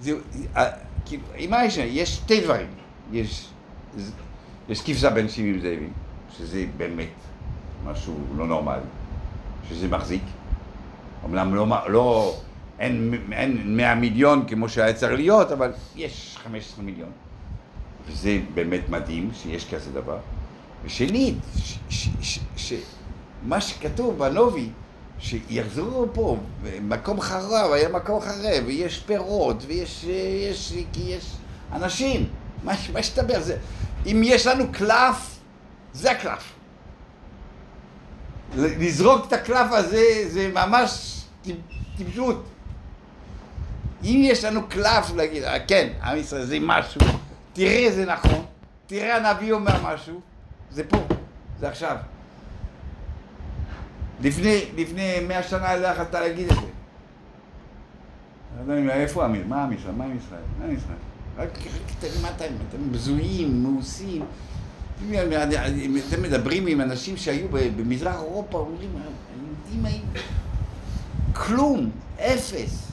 [0.00, 0.12] זה,
[0.56, 0.70] אה,
[1.06, 1.76] כאילו, מה יש?
[1.76, 2.66] יש שתי דברים.
[3.12, 3.48] יש,
[4.68, 5.92] יש כבשה בין שבעים זאבים,
[6.38, 7.08] שזה באמת
[7.84, 8.80] משהו לא נורמלי,
[9.68, 10.22] שזה מחזיק.
[11.24, 12.36] אמנם לא, לא,
[12.78, 17.10] אין, אין 100 מיליון כמו שהיה צריך להיות, אבל יש 15 מיליון.
[18.08, 20.18] וזה באמת מדהים שיש כזה דבר.
[20.84, 22.72] ושנית, ש- ש- ש- ש-
[23.42, 24.68] מה שכתוב בנובי,
[25.18, 26.36] שיחזרו פה,
[26.82, 30.04] מקום חרב, היה מקום חרב, ויש פירות, ויש
[30.50, 31.32] יש, כי יש
[31.72, 32.28] אנשים.
[32.64, 33.56] מה, מה שתדבר זה,
[34.06, 35.38] אם יש לנו קלף,
[35.92, 36.52] זה הקלף.
[38.56, 41.50] לזרוק את הקלף הזה זה ממש טיפ-
[41.96, 42.44] טיפשות.
[44.04, 47.00] אם יש לנו קלף להגיד, "אה, כן, עם ישראל זה משהו,
[47.52, 48.44] תראה זה נכון,
[48.86, 50.20] תראה הנביא אומר משהו,
[50.70, 50.96] זה פה,
[51.60, 51.96] זה עכשיו.
[54.20, 56.60] לפני, לפני מאה שנה לא יכולת להגיד את זה.
[58.70, 59.48] אני אומר, איפה ישראל?
[59.48, 59.94] מה עם ישראל?
[59.94, 60.40] מה עם ישראל?
[60.58, 60.96] מה עם ישראל?
[61.36, 61.90] רק רק
[62.70, 64.24] אתם, בזויים, מאוסים.
[66.08, 70.22] אתם מדברים עם אנשים שהיו במזרח אירופה, אומרים, היהודים היו
[71.34, 72.85] כלום, אפס.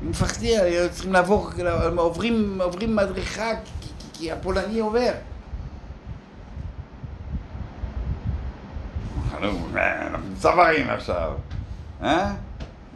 [0.00, 0.60] הם מפחדים,
[0.90, 5.12] צריכים לעבור, הם עוברים, עוברים מדריכה כי, כי, כי הפולני עובר.
[9.32, 11.32] אנחנו אנחנו צווארים עכשיו,
[12.02, 12.34] אה?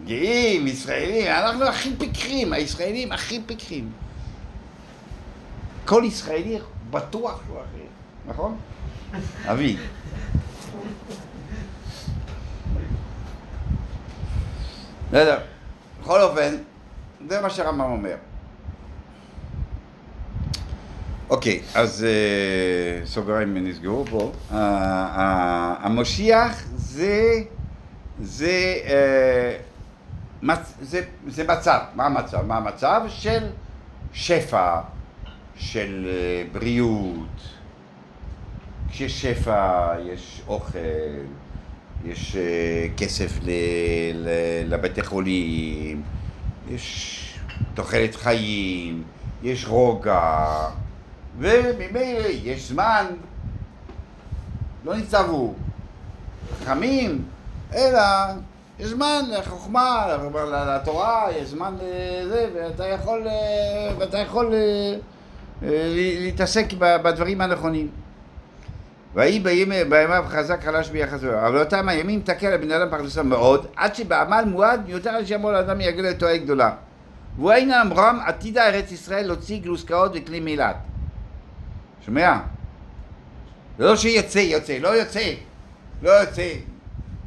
[0.04, 3.92] גאים, ישראלים, אנחנו הכי פיקחים, הישראלים הכי פיקחים.
[5.84, 6.58] כל ישראלי
[6.90, 7.84] בטוח שהוא הכי,
[8.26, 8.56] נכון?
[9.50, 9.76] אבי.
[15.08, 15.38] בסדר,
[16.00, 16.54] בכל אופן,
[17.28, 18.16] זה מה שהרמב"ם אומר.
[21.30, 24.32] אוקיי, אז אה, סוגריים נסגרו פה.
[24.52, 27.42] אה, אה, המשיח זה,
[28.20, 28.78] זה,
[30.80, 32.46] זה, זה מצב, מה המצב?
[32.46, 33.02] מה המצב?
[33.08, 33.46] של
[34.12, 34.80] שפע,
[35.56, 36.08] של
[36.52, 37.40] בריאות,
[38.90, 40.78] כשיש שפע, יש אוכל,
[42.04, 42.36] יש
[42.96, 43.38] כסף
[44.64, 46.02] לבתי חולים,
[46.70, 47.20] יש
[47.74, 49.02] תוחלת חיים,
[49.42, 50.68] יש רוגע,
[51.38, 53.06] וממילא יש זמן,
[54.84, 55.54] לא נצטוו
[56.60, 57.24] חכמים,
[57.74, 58.00] אלא
[58.78, 60.06] יש זמן לחוכמה,
[60.76, 64.94] לתורה, יש זמן לזה, ואתה יכול, אה, ואתה יכול אה,
[65.62, 68.03] אה, להתעסק בדברים הנכונים.
[69.14, 71.38] ויהי בימי- בימיו חזק חלש ביחס אליו.
[71.46, 76.02] אבל באותם הימים תקל לבן אדם פרנסה מאוד, עד שבעמל מועד מיותר לשמור לאדם יגל
[76.02, 76.70] לתועה גדולה.
[77.44, 80.76] היינו אמרם עתידה ארץ ישראל להוציא גלוסקאות וכלי מילת.
[82.06, 82.38] שומע?
[83.78, 85.32] זה לא שיוצא, יוצא, לא יוצא,
[86.02, 86.48] לא יוצא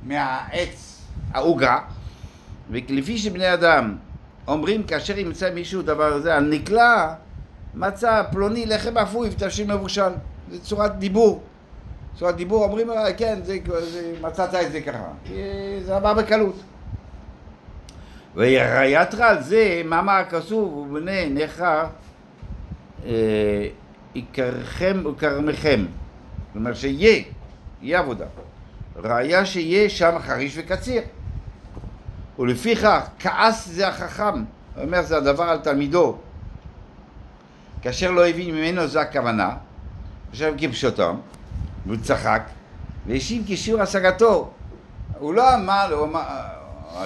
[0.03, 1.01] מהעץ
[1.33, 1.77] העוגה,
[2.69, 3.95] ולפי שבני אדם
[4.47, 7.13] אומרים כאשר ימצא מישהו דבר הזה, על נקלע
[7.73, 10.09] מצא פלוני לחם אפוי ותבשיל מבושל,
[10.51, 11.43] זה צורת דיבור.
[12.17, 16.55] צורת דיבור אומרים עליי, כן, זה, זה, מצאת את זה ככה, אה, זה עבר בקלות.
[18.35, 21.85] ויתרה על זה, מאמר הכסוף ובני נכר
[23.05, 23.67] אה,
[24.15, 25.85] יקרכם וכרמכם.
[26.47, 27.23] זאת אומרת שיהיה,
[27.81, 28.25] יהיה עבודה.
[28.95, 31.01] ראיה שיהיה שם חריש וקציר.
[32.39, 34.43] ולפיכך, כעס זה החכם,
[34.75, 36.17] הוא אומר זה הדבר על תלמידו.
[37.81, 39.55] כאשר לא הבין ממנו זו הכוונה,
[40.31, 41.13] חשב כפשוטו,
[41.87, 42.41] והוא צחק,
[43.07, 44.51] והשיב כשיעור השגתו.
[45.19, 46.21] הוא לא אמר הוא אמר,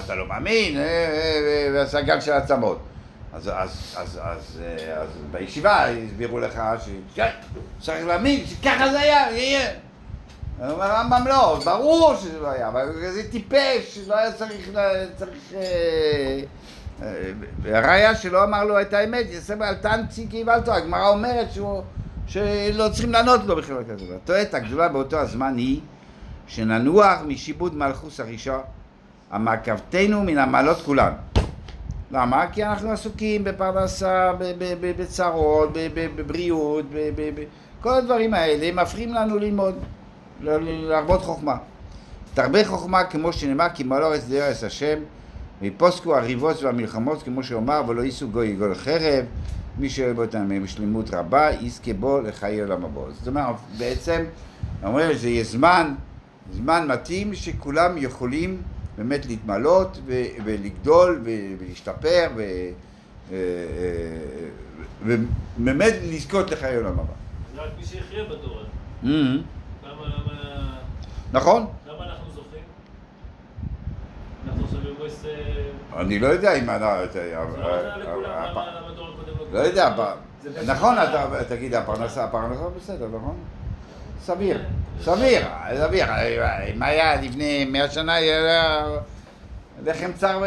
[0.04, 2.78] אתה לא מאמין, אה, אה, אה, והסגל של עצמות.
[3.34, 7.30] אז, אז, אז, אז, אה, אז בישיבה הסבירו לך שכן,
[7.80, 9.70] צריך להאמין שככה זה היה, יהיה.
[10.58, 15.06] הוא אומר הרמב"ם לא, ברור שזה לא היה, אבל זה טיפש, לא היה צריך, ל-
[15.16, 15.52] צריך...
[15.54, 16.40] אה,
[17.02, 21.82] אה, הראיה שלא אמר לו את האמת, יסב על טנצי קיבלתו, הגמרא אומרת שהוא,
[22.26, 24.04] שלא צריכים לענות לו בכלל כזה.
[24.24, 25.80] הטוענת הגדולה באותו הזמן היא
[26.46, 28.58] שננוח משיבוד מלכוס הרישה,
[29.30, 31.12] המעקבתנו מן המעלות כולן.
[32.10, 32.46] למה?
[32.52, 34.32] כי אנחנו עסוקים בפרנסה,
[34.80, 36.84] בצרות, בבריאות,
[37.80, 39.74] כל הדברים האלה מפריעים לנו ללמוד,
[40.40, 41.56] להרבות חוכמה.
[42.34, 44.98] תרבה חוכמה כמו שנאמר כי מלוא ארץ לארץ השם
[45.60, 49.24] ויפוסקו הריבות והמלחמות כמו שאומר ולא יישאו גוי יגול חרב
[49.82, 53.00] מי שאוהב אותם עם שלמות רבה יזכה בו לחיי עולם הבא.
[53.12, 54.24] זאת אומרת בעצם
[54.82, 55.94] אומרים שזה יהיה זמן,
[56.52, 58.62] זמן מתאים שכולם יכולים
[58.96, 63.36] באמת להתמלות ו- ולגדול ו- ולהשתפר ו- אה, אה,
[65.06, 67.12] ובאמת לזכות לחיי עולם הבא.
[67.54, 68.68] זה רק מי שיחיה בדור הזה.
[69.02, 69.06] Mhm.
[69.06, 70.76] למה, למה,
[71.32, 71.66] נכון?
[71.86, 72.64] למה אנחנו זוכים?
[74.46, 75.24] אנחנו עכשיו במועס...
[75.24, 76.66] אה, אני לא יודע אם...
[76.66, 78.91] זה לא עזר לכולם, למה
[79.52, 79.58] לא...
[79.58, 79.94] יודע,
[80.66, 80.96] נכון,
[81.48, 83.36] תגיד, הפרנסה, הפרנסה בסדר, נכון?
[84.24, 84.62] סביר,
[85.00, 86.06] סביר, סביר.
[86.74, 88.84] אם היה לפני מאה שנה, היה
[89.84, 90.46] לחם צר ו...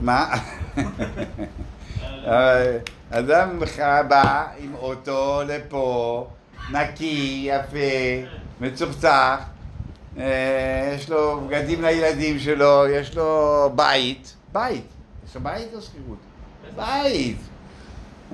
[0.00, 0.34] מה?
[3.10, 3.60] אדם
[4.08, 6.26] בא עם אוטו לפה,
[6.72, 8.26] נקי, יפה,
[8.60, 9.40] מצוחצח,
[10.18, 14.86] אה, יש לו בגדים לילדים שלו, יש לו בית, בית,
[15.30, 16.18] יש בית או שכירות?
[16.76, 17.36] בית.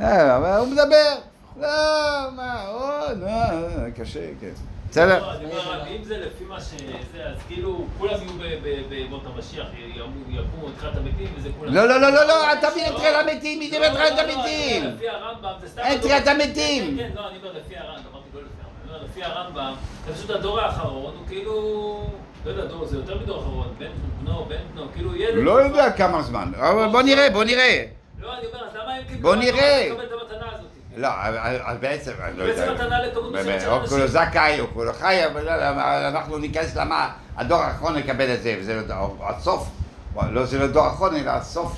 [0.00, 1.14] אה, אבל הוא מדבר,
[1.56, 1.68] לא,
[2.36, 2.78] מה, או,
[3.20, 4.52] לא, אה, קשה, כן.
[4.90, 5.32] בסדר?
[5.32, 9.66] לא, אם זה לפי מה שזה, אז כאילו כולם יהיו בימות המשיח,
[10.28, 11.74] יקומו את תחילת המתים וזה כולם...
[11.74, 14.22] לא, לא, לא, לא, לא, אל תביא את תחיית המתים, מי דיבר לא, את לא,
[14.22, 14.84] לא, המתים?
[14.84, 15.82] לפי הרמב"ם, זה סתם...
[15.82, 16.96] אין תחיית המתים.
[16.96, 18.54] כן, כן, לא, אני אומר לפי הרמב"ם, אמרתי לא לפי
[18.92, 19.74] הרמב"ם, לפי הרמב"ם,
[20.06, 22.06] זה פשוט הדור האחרון, הוא כאילו...
[22.44, 23.86] לא יודע, זה יותר מדור אחרון, בן
[24.24, 25.44] בנו, בן בנו, כאילו ילד...
[25.44, 27.84] לא יודע כמה זמן, אבל בוא נראה, בוא נראה.
[28.20, 29.22] לא, אני אומר, אז למה הם קיבלו...
[29.22, 29.88] בוא נראה.
[30.96, 32.66] לא, אבל אבל בעצם, אני לא יודע.
[32.66, 33.96] בעצם מתנה לכמות מסוימת של או אנשים.
[33.96, 38.42] כולו זכאי או כולו חי, אבל לא יודע, אנחנו ניכנס למה הדור האחרון יקבל את
[38.42, 39.68] זה, וזה לא- הסוף,
[40.30, 41.76] לא זה לא דור האחרון, אלא הסוף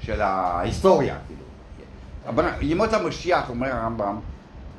[0.00, 1.40] של ההיסטוריה, כאילו.
[2.28, 4.18] אבל ימות המשיח, אומר הרמב"ם,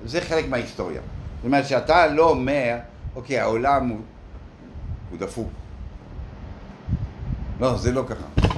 [0.06, 1.02] זה חלק מההיסטוריה.
[1.38, 2.76] זאת אומרת שאתה לא אומר,
[3.16, 3.92] אוקיי, העולם
[5.10, 5.50] הוא, דפוק.
[7.60, 8.50] לא, זה לא ככה.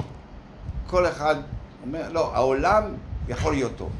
[0.86, 1.34] כל אחד
[1.82, 2.84] אומר, לא, העולם
[3.28, 3.90] יכול להיות טוב.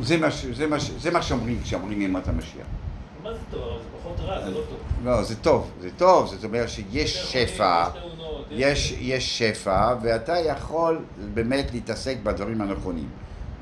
[0.00, 2.66] זה מה, זה מה, זה מה שאומרים כשאומרים ימות המשיח.
[3.22, 3.78] מה זה טוב?
[3.78, 4.78] זה פחות רע, זה לא טוב.
[5.04, 7.88] לא, זה טוב, זה טוב, זאת אומרת שיש שפע,
[8.50, 13.08] יש שפע, ואתה יכול באמת להתעסק בדברים הנכונים.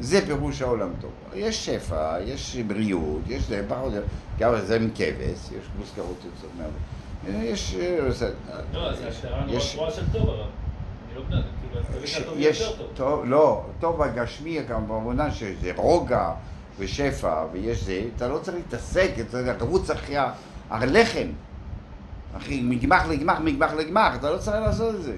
[0.02, 1.10] זה פירוש העולם טוב.
[1.34, 3.92] יש שפע, יש בריאות, יש זה, פחות,
[4.38, 6.68] גם זה עם כבש, יש מוזכרות יוצאות מהר.
[7.44, 7.76] יש...
[7.80, 7.98] אה,
[8.72, 10.46] לא, זה הגדרה נורא גבוהה של טוב, הרב.
[11.08, 11.42] אני לא יודע,
[12.04, 13.24] כאילו, יש, טוב.
[13.24, 16.30] לא, טוב הגשמי, כמובן שזה רוגע,
[16.78, 20.16] ושפע ויש זה, אתה לא צריך להתעסק, אתה יודע, לרוץ אחרי
[20.70, 21.26] הלחם.
[22.36, 25.16] אחי, מגמח לגמח, מגמח לגמח, אתה לא צריך לעשות את זה.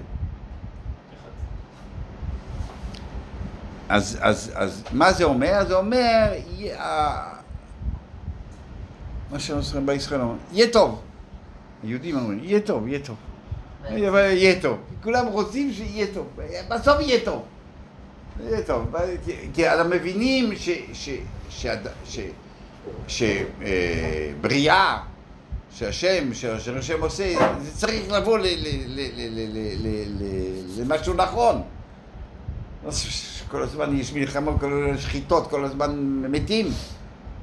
[3.89, 5.65] אז, אז, אז מה זה אומר?
[5.67, 6.31] זה אומר,
[6.77, 7.31] מה
[9.31, 11.01] מה שנוסעים בישראל אומרים, יהיה טוב.
[11.83, 13.15] היהודים אומרים, יהיה טוב, יהיה טוב.
[13.89, 14.77] יהיה טוב.
[15.03, 16.27] כולם רוצים שיהיה טוב.
[16.69, 17.43] בסוף יהיה טוב.
[18.43, 18.95] יהיה טוב.
[19.53, 20.51] כי אנחנו מבינים
[23.07, 24.97] שבריאה, אה,
[25.71, 28.39] שהשם, שהשם עושה, זה צריך לבוא
[30.77, 31.61] למשהו נכון.
[32.85, 32.91] לא
[33.51, 35.95] כל הזמן יש מלחמות, כל הזמן שחיטות, כל הזמן
[36.31, 36.67] מתים,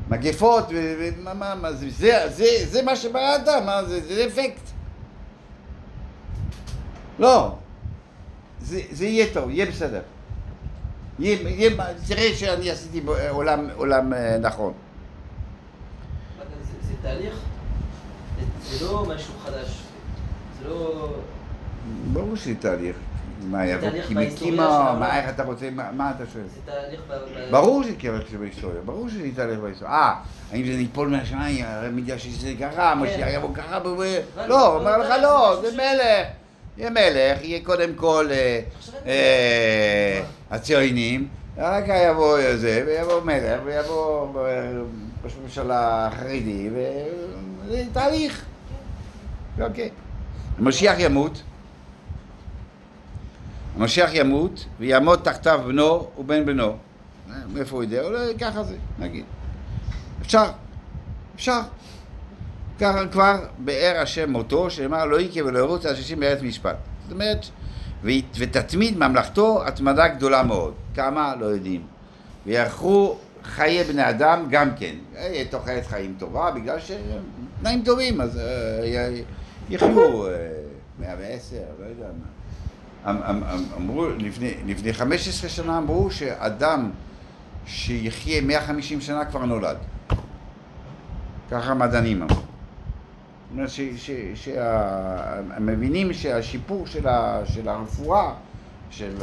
[0.09, 4.63] מגפות, ומה, מה, מה, זה, זה, זה, זה מה שבראת, מה, זה, זה אפקט.
[7.19, 7.55] לא,
[8.61, 10.01] זה, זה יהיה טוב, יהיה בסדר.
[11.19, 11.71] יהיה, יהיה,
[12.09, 14.73] תראה שאני עשיתי עולם, עולם אה, נכון.
[16.39, 17.35] זה- זה תהליך,
[18.71, 19.83] זה- זה לא משהו חדש.
[20.63, 21.09] זה לא...
[22.13, 22.97] ברור שזה תהליך.
[23.51, 24.15] מה, יבוא כי
[24.61, 25.01] העולם.
[25.01, 26.45] מה, איך אתה רוצה, מה, אתה שואל?
[26.45, 27.51] זה תהליך ב...
[27.51, 27.83] ברור
[28.39, 29.95] בהיסטוריה, ברור שזה תהליך בהיסטוריה.
[29.95, 30.15] אה,
[30.53, 33.79] האם זה ניפול מהשמיים, הרי בגלל שזה קרה, משיח יבוא ככה,
[34.47, 36.27] לא, אומר לך לא, זה מלך.
[36.77, 38.61] יהיה מלך, יהיה קודם כל אה,
[39.07, 44.71] אה, הציונים, כך יבוא זה, ויבוא מלך, ויבוא אה,
[45.25, 48.45] ראש ממשלה חרדי, וזה תהליך.
[49.61, 49.91] אוקיי.
[50.59, 51.43] המשיח ימות,
[53.77, 56.65] המשיח ימות, ויעמוד תחתיו בנו ובן בנו.
[57.31, 58.03] אה, מאיפה הוא יודע?
[58.03, 59.25] אולי ככה זה, נגיד.
[60.23, 60.51] אפשר,
[61.35, 61.61] אפשר.
[62.81, 66.77] ככה כבר באר השם מותו, שנאמר לא יקה ולא ירוץ על שישים בארץ משפט.
[67.03, 67.47] זאת אומרת,
[68.39, 70.75] ותתמיד ממלכתו התמדה גדולה מאוד.
[70.95, 71.35] כמה?
[71.41, 71.83] לא יודעים.
[72.47, 74.95] ויארכו חיי בני אדם גם כן.
[75.17, 79.11] אה, יהיה תוחלת חיים טובה, בגלל שתנאים טובים, אז אה,
[79.71, 80.33] יחיו אה,
[80.99, 82.42] 110, לא יודע מה.
[83.09, 86.91] אמ- אמ- אמ- אמרו, לפני, לפני 15 שנה אמרו שאדם
[87.67, 89.77] שיחיה 150 שנה כבר נולד.
[91.51, 92.35] ככה המדענים אמרו.
[92.37, 92.45] זאת
[93.53, 98.33] אומרת ש- ש- שה- הם מבינים שהשיפור של, ה, של הרפואה,
[98.91, 99.15] של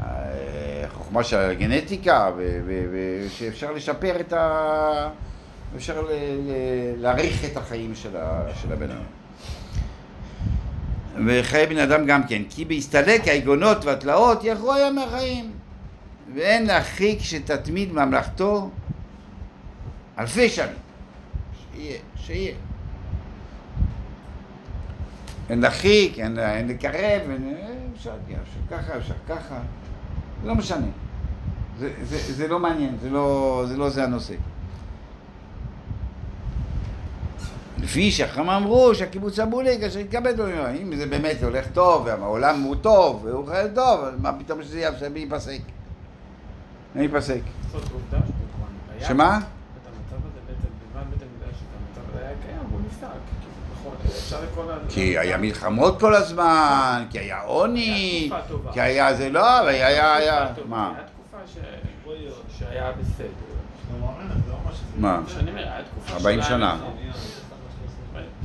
[0.00, 2.30] החוכמה של הגנטיקה,
[2.92, 5.08] ושאפשר לשפר את ה...
[5.76, 6.02] אפשר
[6.96, 9.17] להעריך את החיים של, ה, של הבן אדם.
[11.26, 15.50] וחיי בן אדם גם כן, כי בהסתלק היגונות והתלאות יחרו היה מהחיים.
[16.34, 18.70] ואין להרחיק שתתמיד ממלכתו
[20.18, 20.74] אלפי שנים.
[21.74, 22.54] שיהיה, שיהיה.
[25.50, 27.54] אין להרחיק, אין, אין לקרב, אין,
[27.96, 28.10] אפשר,
[28.42, 29.58] אפשר ככה, אפשר ככה,
[30.44, 30.86] לא משנה.
[31.78, 34.34] זה, זה, זה לא מעניין, זה לא, זה לא זה הנושא.
[37.82, 40.42] לפי שחכם אמרו שהקיבוץ הבולי כאשר יתכבד בו,
[40.82, 44.80] אם זה באמת הולך טוב, והעולם הוא טוב, והוא חייב טוב, אז מה פתאום שזה
[45.14, 45.60] ייפסק?
[46.94, 47.40] מי ייפסק?
[49.00, 49.40] שמה?
[54.88, 58.30] כי היה מלחמות כל הזמן, כי היה עוני,
[58.72, 60.92] כי היה זה לא, אבל היה, היה, מה?
[62.58, 63.28] שהיה בסדר.
[64.96, 65.20] מה?
[66.10, 66.76] 40 שנה.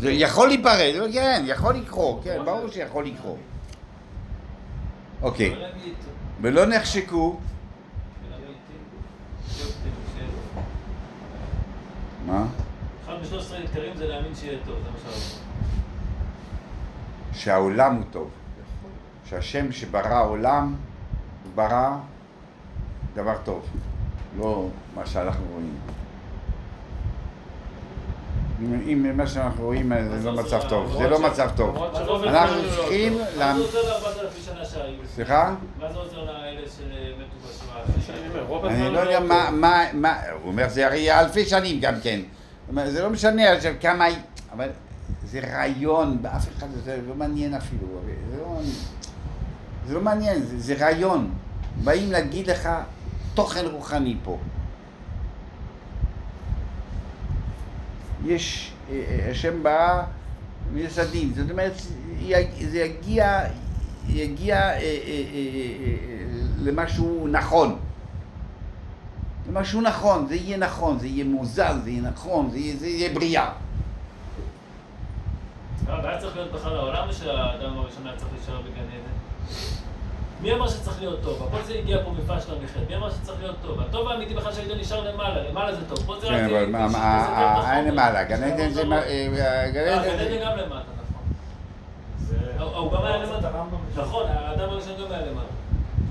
[0.03, 3.37] זה יכול להיפרד, כן, יכול לקרות, כן, ברור שיכול לקרות.
[5.21, 5.55] אוקיי,
[6.41, 7.39] ולא נחשקו,
[12.25, 12.45] מה?
[13.05, 15.43] אחד משלושת העיקרים זה להאמין שיהיה טוב, זה מה שאמרנו.
[17.33, 18.29] שהעולם הוא טוב.
[19.25, 20.75] שהשם שברא עולם,
[21.43, 21.97] הוא ברא
[23.13, 23.65] דבר טוב,
[24.37, 25.75] לא מה שאנחנו רואים.
[28.87, 31.77] אם, מה שאנחנו רואים זה לא מצב טוב, זה לא מצב טוב.
[31.77, 33.17] אנחנו לא צריכים.
[33.37, 34.95] מה זה עוזר לארבעת אלפים שנה שהיו?
[35.15, 35.55] סליחה?
[35.79, 38.23] מה זה עוזר לאלה שמתו בשואה?
[38.29, 39.19] אומר, רוב אני הדברים לא יודע.
[39.19, 42.19] מה, מה, מה, הוא אומר זה הרי אלפי שנים גם כן.
[42.85, 44.05] זה לא משנה עכשיו כמה,
[44.53, 44.67] אבל
[45.23, 47.87] זה רעיון, באף אחד זה לא מעניין אפילו,
[48.31, 48.59] זה לא,
[49.87, 51.33] זה לא מעניין, זה רעיון.
[51.83, 52.69] באים להגיד לך
[53.33, 54.37] תוכן רוחני פה.
[58.25, 60.03] יש, אה, אה, השם בא
[60.71, 61.73] מיסדים, זאת אומרת,
[62.69, 63.41] זה יגיע,
[64.07, 66.23] יגיע אה, אה, אה, אה,
[66.59, 67.79] למשהו נכון.
[69.49, 73.13] למשהו נכון, זה יהיה נכון, זה יהיה מאוזן, זה יהיה נכון, זה יהיה, זה יהיה
[73.13, 73.51] בריאה.
[75.87, 79.82] אבל היה צריך להיות בכלל העולם או שהאדם הראשון היה צריך להישאר בגן עדן?
[80.43, 81.43] מי אמר שצריך להיות טוב?
[81.47, 82.79] הכל זה הגיע פה מפשלה מחטא.
[82.89, 83.79] מי אמר שצריך להיות טוב?
[83.79, 85.99] הטוב האמיתי בכלל שהיית נשאר למעלה, למעלה זה טוב.
[86.05, 86.51] פה זה כן, רק...
[86.51, 88.85] אבל מה, אה, אין למעלה, גן עדן זה, אה,
[89.73, 90.75] גן אה, עדן גן עדן גם למטה,
[91.09, 91.23] נכון.
[92.19, 92.35] זה...
[92.63, 93.47] הוא- גם היה למטה.
[93.47, 94.01] הרמב"ם משם.
[94.01, 95.53] נכון, האדם הראשון גם היה למטה.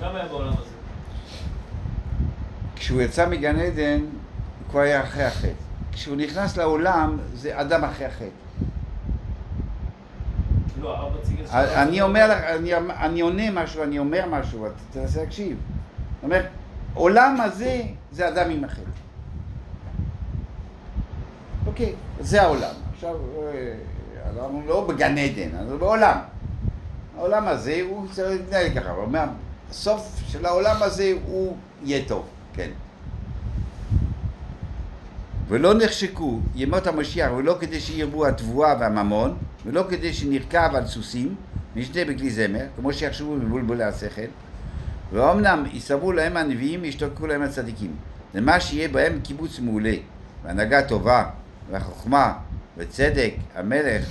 [0.01, 0.71] גם היה בעולם הזה.
[2.77, 5.53] כשהוא יצא מגן עדן, הוא כבר היה אחרי החטא.
[5.93, 8.42] כשהוא נכנס לעולם, זה אדם אחרי החטא.
[10.83, 11.83] לא, הרב מציג את זה.
[11.83, 15.57] אני אומר לך, אני, אני עונה משהו, אני אומר משהו, אתה תנסה להקשיב.
[16.15, 16.47] זאת אומרת,
[16.95, 18.83] עולם הזה זה אדם עם החטא.
[21.67, 22.75] אוקיי, זה העולם.
[22.95, 23.75] עכשיו, אה,
[24.37, 26.19] אנחנו לא בגן עדן, אנחנו בעולם.
[27.19, 29.25] העולם הזה הוא צריך להתנהל ככה, הוא אומר,
[29.71, 32.71] הסוף של העולם הזה הוא יהיה טוב, כן.
[35.49, 39.37] ולא נחשקו ימות המשיח, ולא כדי שירבו התבואה והממון,
[39.67, 41.35] ולא כדי שנרכב על סוסים,
[41.77, 44.31] נשתה בכלי זמר, כמו שיחשבו מבולבולי השכל,
[45.13, 47.97] ואומנם יסרבו להם הנביאים, ישתוקקו להם הצדיקים.
[48.35, 49.95] למה שיהיה בהם קיבוץ מעולה,
[50.45, 51.25] והנהגה טובה,
[51.71, 52.33] והחוכמה,
[52.77, 54.05] וצדק, המלך,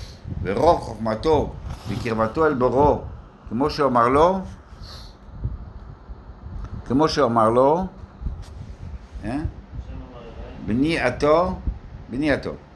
[0.44, 1.54] ורוב חוכמתו,
[1.90, 3.02] וקרבתו אל בוראו,
[3.50, 4.40] כמו שאומר לו,
[6.86, 7.86] כמו שאומר לו,
[9.24, 9.32] אה?
[9.32, 10.22] שם אמר
[12.48, 12.71] אליי.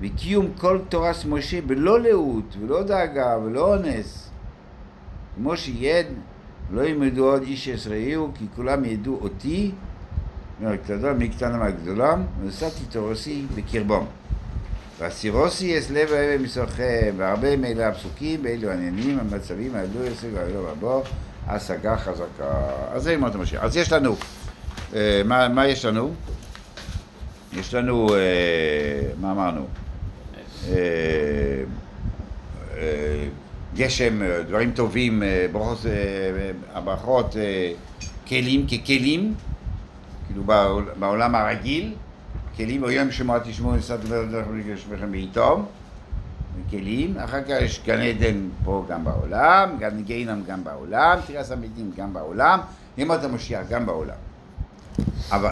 [0.00, 4.30] וקיום כל תורס משה בלא לאות ולא דאגה ולא אונס.
[5.36, 6.06] כמו שיד,
[6.70, 9.70] לא ילמדו עוד איש ישראלו, כי כולם ידעו אותי,
[10.60, 14.04] מהקטנה מקטנה מהגדולה, ונשאתי תורסי בקרבם.
[14.98, 21.02] והסירוסי אס לב האלה מסורכם, והרבה מאלה הפסוקים, באלו העניינים, המצבים, העלו יסג, העלו רבו,
[21.46, 22.70] השגה חזקה.
[22.92, 23.62] אז זה ימות המשיח.
[23.62, 24.16] אז יש לנו,
[24.94, 26.14] אה, מה, מה יש לנו?
[27.52, 29.66] יש לנו, אה, מה אמרנו?
[30.68, 30.74] אה,
[32.78, 33.28] אה,
[33.76, 35.78] גשם, אה, דברים טובים, ברכות,
[36.74, 37.36] הברכות,
[38.28, 39.34] כלים ככלים,
[40.26, 41.94] כאילו בעול- בעולם הרגיל,
[42.56, 45.66] כלים, היום שמוע תשמעו נסעת ולגשמכם בעיתום,
[46.70, 51.90] כלים, אחר כך יש גן עדן פה גם בעולם, גן גיהינום גם בעולם, תירס המתים
[51.96, 52.60] גם בעולם,
[52.98, 54.14] ימות המשיח גם בעולם.
[55.30, 55.50] אבל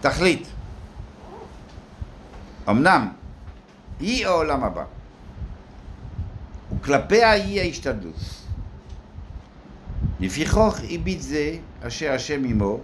[0.00, 0.48] תכלית,
[2.68, 3.08] אמנם
[4.00, 4.84] היא העולם הבא,
[6.76, 8.14] וכלפיה היא ההשתדלות.
[10.20, 12.78] לפיכוך הביט זה אשר השם עמו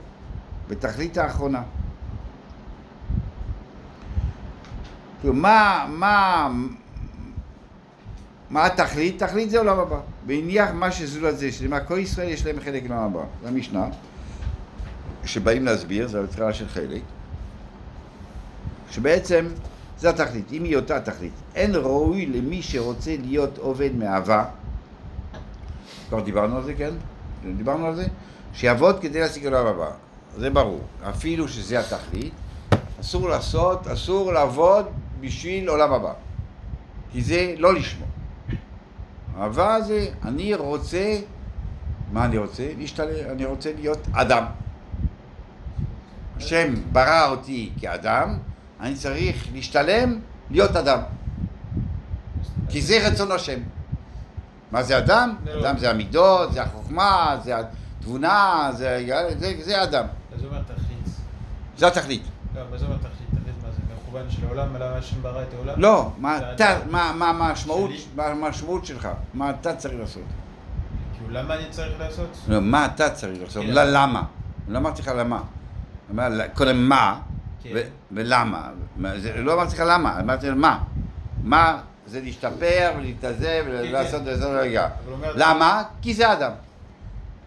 [0.69, 1.63] בתכלית האחרונה.
[5.25, 6.49] מה, מה,
[8.51, 9.23] מה התכלית?
[9.23, 10.01] תכלית זה עולם הבא.
[10.27, 13.25] והניח מה שזולת זה, שלמה כל ישראל יש להם חלק לעולם הבא.
[13.43, 13.87] זה המשנה,
[15.25, 17.03] שבאים להסביר, זה התחלה של חלק,
[18.91, 19.47] שבעצם
[20.03, 21.33] זה התכלית, אם היא אותה תכלית.
[21.55, 24.45] אין ראוי למי שרוצה להיות עובד מאהבה,
[26.09, 26.91] כבר דיברנו על זה, כן?
[27.57, 28.07] דיברנו על זה?
[28.55, 29.91] שיעבוד כדי להשיג עולם הבא,
[30.37, 30.81] זה ברור.
[31.09, 32.33] אפילו שזה התכלית,
[33.01, 34.87] אסור לעשות, אסור לעבוד
[35.21, 36.13] בשביל עולם הבא.
[37.13, 38.07] כי זה לא לשמו.
[39.39, 41.19] אהבה זה, אני רוצה,
[42.13, 42.69] מה אני רוצה?
[42.79, 44.45] להשתלם, אני רוצה להיות אדם.
[46.37, 48.39] השם ברא אותי כאדם,
[48.83, 50.19] אני צריך להשתלם
[50.51, 51.01] להיות אדם.
[52.69, 53.61] כי זה רצון השם.
[54.73, 55.37] מה זה אדם?
[55.45, 55.61] לא.
[55.61, 59.05] אדם זה המידות, זה החוכמה, זה התבונה, זה,
[59.39, 60.05] זה, זה אדם.
[60.35, 61.09] אז זה אומר תכלית.
[61.79, 62.23] זה התכלית.
[62.55, 63.29] לא, מה זה אומר תכלית?
[63.31, 63.81] תכלית מה זה?
[64.09, 65.75] מכוון של העולם, למה השם ברא את העולם?
[65.81, 66.65] לא, מה זה
[68.31, 70.23] המשמעות, שלך, מה אתה צריך לעשות.
[71.17, 72.37] כאילו, למה אני צריך לעשות?
[72.49, 73.71] לא, מה אתה צריך לעשות, כן.
[73.75, 74.23] למה.
[74.69, 75.43] לא אמרתי לך למה.
[76.55, 77.21] קודם מה,
[77.63, 77.71] כן.
[77.75, 77.81] ו-
[78.13, 78.69] ולמה.
[78.97, 80.79] מה, זה- לא אמרתי לך למה, אמרתי לך מה.
[81.43, 84.89] מה זה להשתפר ולהתאזב ולעשות את זה רגע.
[85.13, 85.83] אומר- למה?
[86.03, 86.51] כי זה אדם.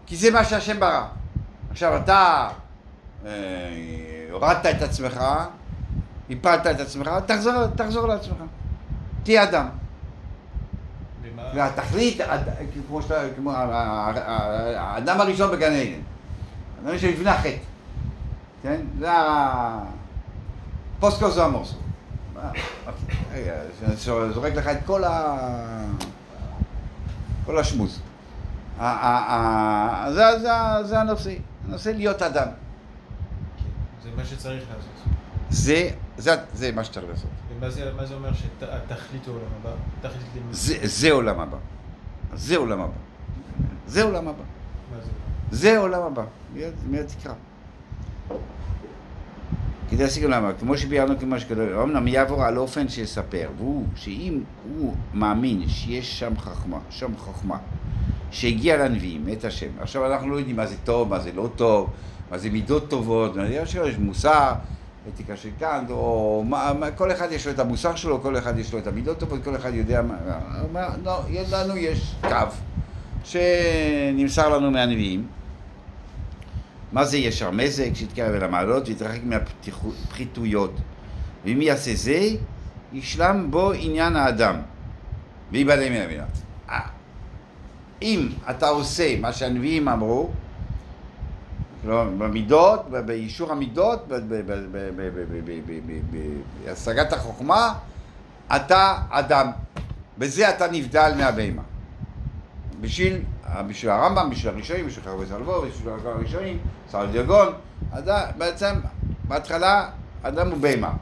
[0.06, 1.04] כי זה מה שהשם ברא.
[1.70, 2.48] עכשיו אתה
[3.26, 3.30] אה,
[4.30, 5.20] הורדת את עצמך,
[6.30, 8.36] הפלת את עצמך, תחזור, תחזור לעצמך.
[9.22, 9.68] תהיה אדם.
[11.54, 12.20] והתכלית,
[12.88, 15.80] כמו שאתה, כמו ה- ה- ה- האדם הראשון בגן עדן,
[16.78, 17.50] האדם הראשון לפני החטא,
[18.62, 18.80] כן?
[18.98, 19.95] זה הפוסט
[21.00, 21.74] קוזו המורסו.
[22.36, 22.48] אה,
[22.86, 23.54] אוקיי, רגע,
[24.32, 25.36] זורק לך את כל ה...
[27.46, 28.00] כל השמוז.
[28.80, 31.34] זה- זה- זה הנושא,
[31.68, 32.48] הנושא להיות אדם.
[34.02, 34.90] זה מה שצריך לעשות.
[35.50, 35.88] זה,
[36.18, 37.30] זה, זה מה שצריך לעשות.
[37.56, 39.70] ומה זה, מה זה אומר שהתכלית הוא עולם הבא?
[40.00, 40.26] תכלית.
[40.50, 41.56] זה, זה עולם הבא.
[42.34, 42.92] זה עולם הבא.
[43.86, 44.42] זה עולם הבא.
[44.92, 45.10] מה זה?
[45.50, 46.22] זה העולם הבא,
[46.54, 47.32] מיד, מיד תקרא.
[49.90, 54.40] כדי להשיג עולם הבא, כמו שביארנו כמו שכתוב, אמנם יעבור על אופן שיספר, והוא, שאם
[54.78, 57.58] הוא מאמין שיש שם חכמה, שם חוכמה,
[58.30, 59.68] שהגיע לנביאים, את השם.
[59.80, 61.90] עכשיו אנחנו לא יודעים מה זה טוב, מה זה לא טוב,
[62.30, 64.52] מה זה מידות טובות, יש מוסר,
[65.14, 68.58] אתיקה של קאנט, או מה, מה, כל אחד יש לו את המוסר שלו, כל אחד
[68.58, 70.14] יש לו את המידות טובות, כל אחד יודע מה,
[70.72, 71.20] מה לא,
[71.52, 72.46] לנו יש קו
[73.24, 75.26] שנמסר לנו מהנביאים.
[76.92, 80.72] מה זה ישר מזג שיתקרב אל המעלות ויתרחק מהפחיתויות.
[81.44, 82.28] ואם יעשה זה,
[82.92, 84.56] ישלם בו עניין האדם.
[85.52, 86.24] ויבדל מן המילה.
[88.02, 90.30] אם אתה עושה מה שהנביאים אמרו,
[91.86, 94.08] במידות, באישור המידות,
[96.64, 97.74] בהשגת החוכמה,
[98.56, 99.50] אתה אדם.
[100.18, 101.62] בזה אתה נבדל מהבהמה.
[102.80, 103.20] בשביל
[103.66, 106.58] בשביל הרמב"ם, בשביל הראשונים, בשביל חרבי סלבו, בשביל הראשונים,
[106.90, 107.52] סל דיוגון,
[107.90, 108.74] אדם, בעצם,
[109.28, 109.90] בהתחלה,
[110.22, 110.92] אדם הוא בהמה.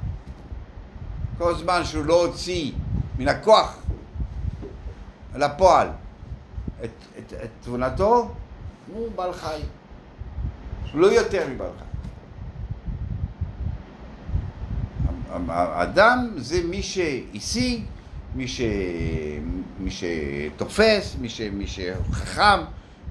[1.38, 2.72] כל זמן שהוא לא הוציא
[3.18, 3.76] מן הכוח
[5.34, 5.88] לפועל
[6.84, 8.30] את, את, את תבונתו,
[8.92, 9.60] הוא בעל חי.
[10.92, 11.84] הוא לא יותר מבעל חי.
[15.48, 17.84] האדם זה מי שהשיג,
[18.34, 18.60] מי, ש...
[19.80, 21.40] מי שתופס, מי, ש...
[21.40, 22.60] מי שחכם,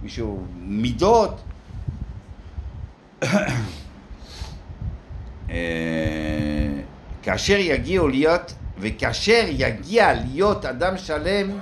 [0.04, 1.42] מי שהוא מידות.
[5.50, 5.56] אה,
[7.24, 11.60] כאשר יגיעו להיות, וכאשר יגיע להיות אדם שלם,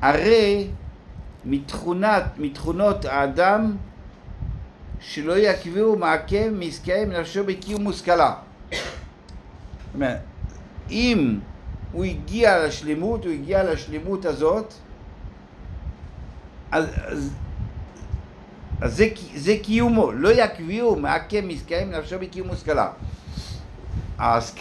[0.00, 0.66] הרי
[1.44, 3.76] מתכונת, מתכונות האדם
[5.00, 8.34] שלא יקביעו מעכב מעסקיהם נפשו בקיום מושכלה.
[8.70, 8.78] זאת
[9.94, 10.20] אומרת,
[10.90, 11.38] אם
[11.92, 14.74] הוא הגיע לשלמות, הוא הגיע לשלמות הזאת,
[16.72, 17.30] אז, אז,
[18.80, 22.90] אז זה, זה קיומו, לא יקביעו מעכב מעסקיהם נפשו בקיום מושכלה.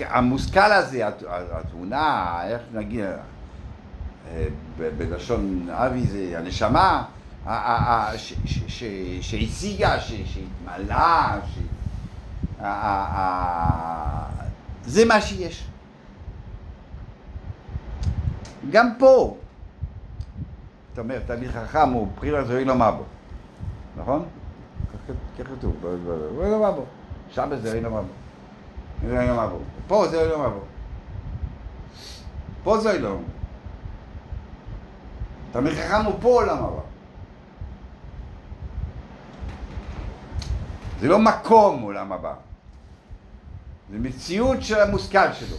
[0.09, 3.05] המושכל הזה, הת- התבונה, איך נגיד,
[4.31, 4.47] אה,
[4.97, 7.03] בלשון אבי זה הנשמה,
[9.21, 11.39] שהשיגה, שהתמלאה,
[14.85, 15.68] זה מה שיש.
[18.71, 19.37] גם פה,
[20.93, 23.03] אתה אומר, תלמיד חכם הוא בחירה זוהי לא מה בו,
[23.97, 24.25] נכון?
[25.39, 26.85] כך כתוב, ב- ב- זוהי לא מה בו,
[27.29, 28.07] שם זה זוהי לא מה בו.
[29.07, 29.59] זוהי לא מה בו.
[29.87, 30.59] פה זוהי לא מה בו.
[32.63, 33.23] פה זוהי לא מה בו.
[35.51, 36.81] תלמיד חכם הוא פה עולם הבא.
[40.99, 42.33] זה לא מקום עולם הבא.
[43.91, 45.57] זה מציאות של המושכל שלו.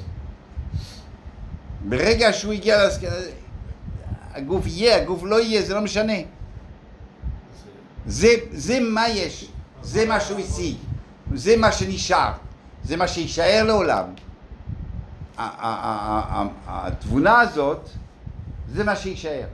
[1.88, 3.10] ברגע שהוא הגיע להשכלה,
[4.34, 6.12] הגוף יהיה, הגוף לא יהיה, זה לא משנה.
[8.06, 9.50] זה, זה מה יש,
[9.82, 10.76] זה מה שהוא השיג,
[11.34, 12.32] זה מה שנשאר,
[12.84, 14.04] זה מה שיישאר לעולם.
[16.66, 17.88] התבונה הזאת,
[18.72, 19.44] זה מה שיישאר.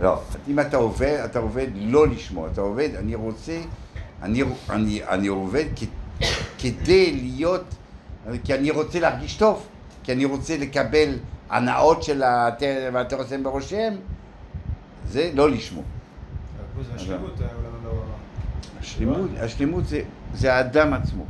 [0.00, 0.14] לא?
[0.14, 3.60] לא, אם אתה עובד, אתה עובד לא לשמוע, אתה עובד, אני רוצה,
[4.22, 5.84] אני, אני, אני עובד כ,
[6.58, 7.64] כדי להיות,
[8.28, 9.66] אה, כי אני רוצה להרגיש טוב,
[10.02, 11.14] כי אני רוצה לקבל
[11.50, 12.22] הנאות של
[12.92, 13.96] "ואתה בראשיהם",
[15.06, 15.84] זה לא לשמור.
[15.84, 17.16] אה, לא-
[18.80, 19.84] השלימות, השלימות
[20.34, 21.24] זה, האדם עצמו.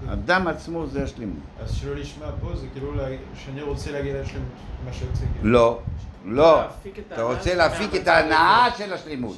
[0.00, 0.08] כן.
[0.08, 1.38] האדם עצמו זה השלימות.
[1.60, 2.92] אז שלא לשמוע פה זה כאילו
[3.44, 4.48] שאני רוצה להגיע לשלמות,
[4.84, 5.24] מה שרוצה.
[5.42, 5.80] לא,
[6.24, 6.62] לא.
[7.12, 9.36] אתה רוצה להפיק את ההנאה של השלימות.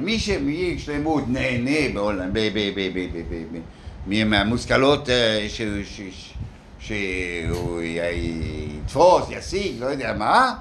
[0.00, 2.38] מי שמי שלימות נהנה בעולם, ב...
[4.06, 5.46] מהמושכלות אה,
[6.78, 10.54] שהוא יתפוס, ישיג, לא יודע מה,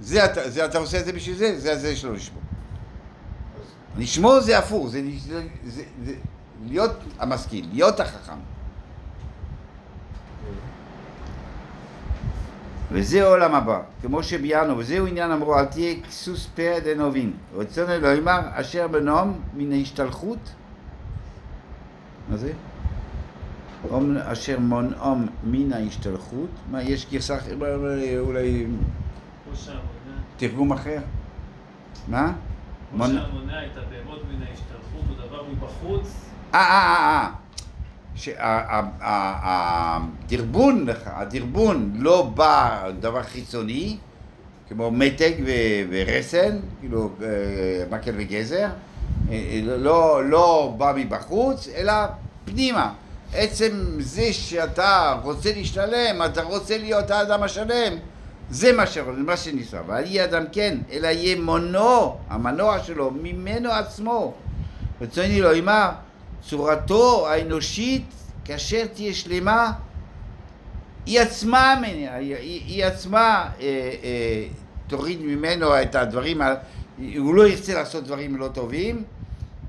[0.00, 2.42] זה זה אתה עושה את זה בשביל זה, זה זה שלו לשמור.
[3.98, 6.12] לשמור זה הפוך, זה זה- זה- זה
[6.66, 8.36] להיות המשכיל, להיות החכם.
[12.92, 17.32] וזה עולם הבא, כמו שביארנו, וזהו עניין אמרו, אל תהיה כסוס פה דנובין.
[17.56, 20.38] רצון אלוהימר אשר בנועם מן ההשתלחות.
[22.28, 22.52] מה זה?
[24.32, 26.48] אשר מונעם מן ההשתלחות.
[26.70, 27.52] מה, יש גרסה אחרת,
[28.18, 28.66] אולי-
[30.36, 30.98] תרגום אחר?
[32.08, 32.32] מה?
[32.90, 36.08] כמו מונ- שהמונע את הבהמות מן ההשתלחות הוא דבר מבחוץ,
[36.54, 37.28] אה, אה,
[38.40, 39.98] אה, אה.
[40.28, 42.70] שהדרבון, הדרבון לא בא
[43.00, 43.96] דבר חיצוני,
[44.68, 45.32] כמו מתג
[45.90, 47.26] ורסן, כאילו אה,
[47.90, 48.68] מקל וגזר,
[49.30, 51.92] אה, לא, לא בא מבחוץ, אלא
[52.44, 52.92] פנימה.
[53.34, 57.92] עצם זה שאתה רוצה להשתלם, אתה רוצה להיות האדם השלם,
[58.50, 59.80] זה מה זה מה שניסה.
[59.86, 64.34] ואל יהיה אדם כן, אלא יהיה מונו, המנוע שלו, ממנו עצמו.
[65.00, 65.90] רצוני לא אמר,
[66.48, 68.04] צורתו האנושית,
[68.44, 69.72] כאשר תהיה שלמה,
[71.06, 73.66] היא עצמה, היא, היא, היא עצמה אה,
[74.04, 74.46] אה,
[74.86, 76.40] תוריד ממנו את הדברים,
[77.18, 79.02] הוא לא ירצה לעשות דברים לא טובים,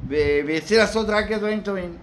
[0.08, 1.93] וירצה לעשות רק דברים טובים.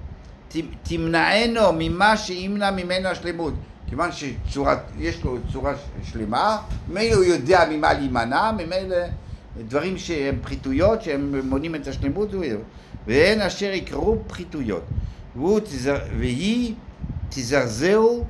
[0.83, 3.55] תמנענו ממה שימנע ממנו השלמות.
[3.87, 8.97] כיוון שיש לו צורה שלמה, ממילא הוא יודע ממה להימנע, ממילא
[9.59, 12.45] דברים שהם פחיתויות, שהם מונעים את השלמות, הוא.
[13.07, 14.83] והן אשר יקראו פחיתויות.
[15.65, 16.75] תזר, והיא
[17.29, 18.25] תזרזהו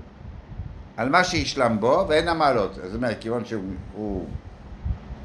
[0.97, 2.75] על מה שישלם בו, ואין המעלות.
[2.75, 3.63] זאת אומרת, כיוון שהוא
[3.97, 4.27] הוא,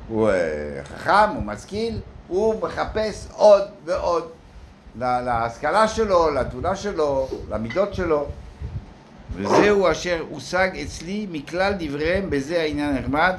[0.08, 4.30] הוא, אה, חכם, הוא משכיל, הוא מחפש עוד ועוד
[5.00, 8.28] להשכלה שלו, לתבונה שלו, למידות שלו.
[9.34, 13.36] וזהו אשר הושג אצלי מכלל דבריהם, בזה העניין הנחמד,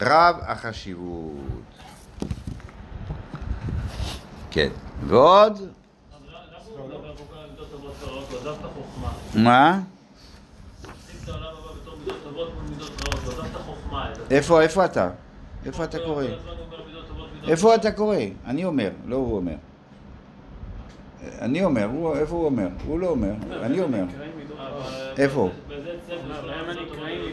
[0.00, 1.34] רב החשיבות.
[4.50, 4.68] כן.
[5.06, 5.70] ועוד.
[9.34, 9.80] מה?
[14.30, 15.10] איפה, איפה אתה?
[15.66, 16.24] איפה אתה קורא?
[17.48, 17.74] איפה.
[17.74, 18.16] אתה קורא?
[18.46, 19.54] אני אומר, לא הוא אומר.
[21.40, 22.68] אני אומר, הוא, איפה הוא אומר?
[22.86, 24.04] הוא לא אומר, אני אומר.
[25.18, 25.50] איפה?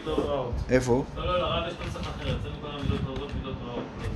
[0.06, 0.52] רעות.
[0.70, 1.04] איפה?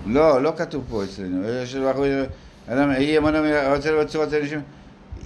[0.07, 1.49] לא, לא, כתוב פה אצלנו.
[1.49, 2.23] יש לנו אחרי...
[2.69, 4.61] אדם, יהיה אמונה, רוצה לראות צורת האנשים,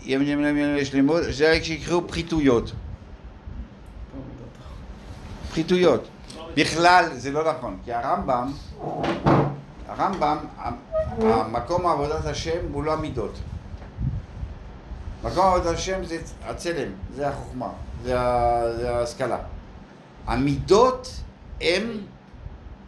[0.05, 2.73] יהיה מנים להם לשלמות, זה רק שיקראו פחיתויות.
[5.51, 6.09] פחיתויות.
[6.57, 8.53] בכלל זה לא נכון, כי הרמב"ם,
[9.89, 10.37] הרמב"ם,
[11.21, 13.39] המקום עבודת השם הוא לא המידות.
[15.25, 17.69] מקום עבודת השם זה הצלם, זה החוכמה,
[18.05, 19.39] זה, ההשכלה.
[20.27, 21.11] המידות
[21.61, 21.83] הם,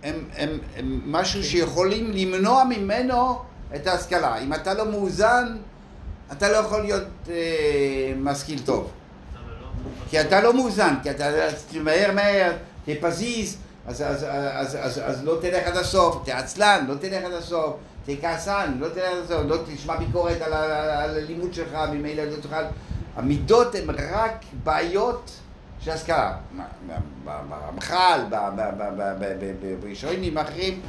[0.03, 3.39] הם, הם, הם משהו שיכולים למנוע ממנו
[3.75, 4.39] את ההשכלה.
[4.39, 5.57] אם אתה לא מאוזן,
[6.33, 8.91] אתה לא יכול להיות אה, משכיל טוב.
[10.11, 11.25] כי אתה לא מאוזן, כי אתה
[11.71, 12.53] תמהר מהר,
[12.85, 13.57] תהיה פזיז,
[13.87, 17.77] אז, אז, אז, אז, אז לא תלך עד הסוף, תהיה עצלן, לא תלך עד הסוף,
[18.09, 22.57] תהיה כעסן, לא הסוף, לא תשמע ביקורת על, הלימוד שלך, ממילא לא תוכל.
[23.17, 24.33] המידות הן רק
[24.65, 25.31] בעיות
[25.81, 26.37] של השכלה.
[27.25, 28.21] ברמח"ל,
[29.81, 30.81] בראשונים אחרים,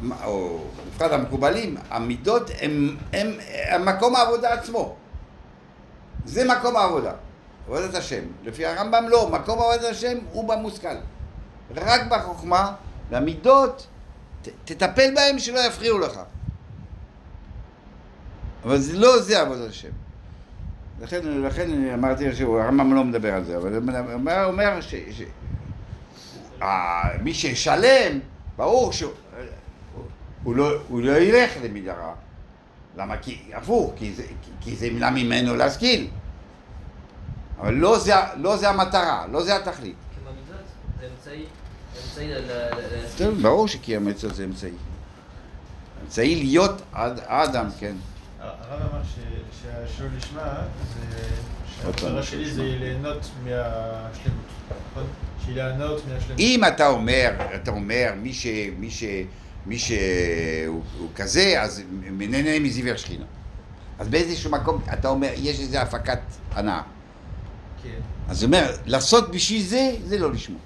[0.00, 0.58] מה- או
[0.94, 2.50] בפרט המקובלים, המידות
[3.12, 3.38] הן
[3.84, 4.94] מקום העבודה עצמו.
[6.24, 7.12] זה מקום העבודה.
[7.66, 8.22] עבודת השם.
[8.44, 10.96] לפי הרמב"ם לא, מקום עבודת השם הוא במושכל.
[11.76, 12.72] רק בחוכמה,
[13.10, 13.86] והמידות,
[14.64, 16.20] תטפל בהם שלא יפריעו לך.
[18.64, 19.88] אבל זה לא זה עבודת השם.
[21.00, 24.94] לכן, לכן אמרתי שהרמב"ם לא מדבר על זה, אבל הוא אומר, ש...
[24.94, 25.22] ש
[27.22, 28.18] מי שישלם,
[28.56, 29.12] ברור שהוא
[30.44, 32.14] הוא לא, הוא לא ילך למידה רעה.
[32.96, 33.16] למה?
[33.16, 36.08] כי הפוך, כי זה, כי, כי זה ימנע ממנו להשכיל.
[37.60, 39.94] אבל לא זה, לא זה המטרה, לא זה התכלית.
[40.20, 40.64] כמו מידות,
[41.00, 41.44] זה אמצעי,
[42.04, 43.18] אמצעי ל-.
[43.18, 44.70] טוב, ברור שקיים עצות זה אמצעי.
[46.04, 47.94] אמצעי להיות עד, האדם, כן.
[48.44, 50.52] הרב אמר ש- שהשיעור לשמה
[51.82, 54.44] שהמטרה שלי זה ליהנות מהשלמות,
[54.92, 55.04] נכון?
[55.44, 56.38] שהיא ליהנות מהשלמות.
[56.40, 58.46] אם אתה אומר, אתה אומר, מי ש...
[58.78, 59.04] מי ש...
[59.66, 59.96] מי שהוא
[60.98, 63.24] הוא כזה, אז מנהנה מזיו השכינה.
[63.98, 66.18] אז באיזשהו מקום אתה אומר, יש איזו הפקת
[66.52, 66.82] הנאה.
[67.82, 67.88] כן.
[68.28, 70.60] אז הוא אומר, לעשות בשביל זה, זה לא לשמוע.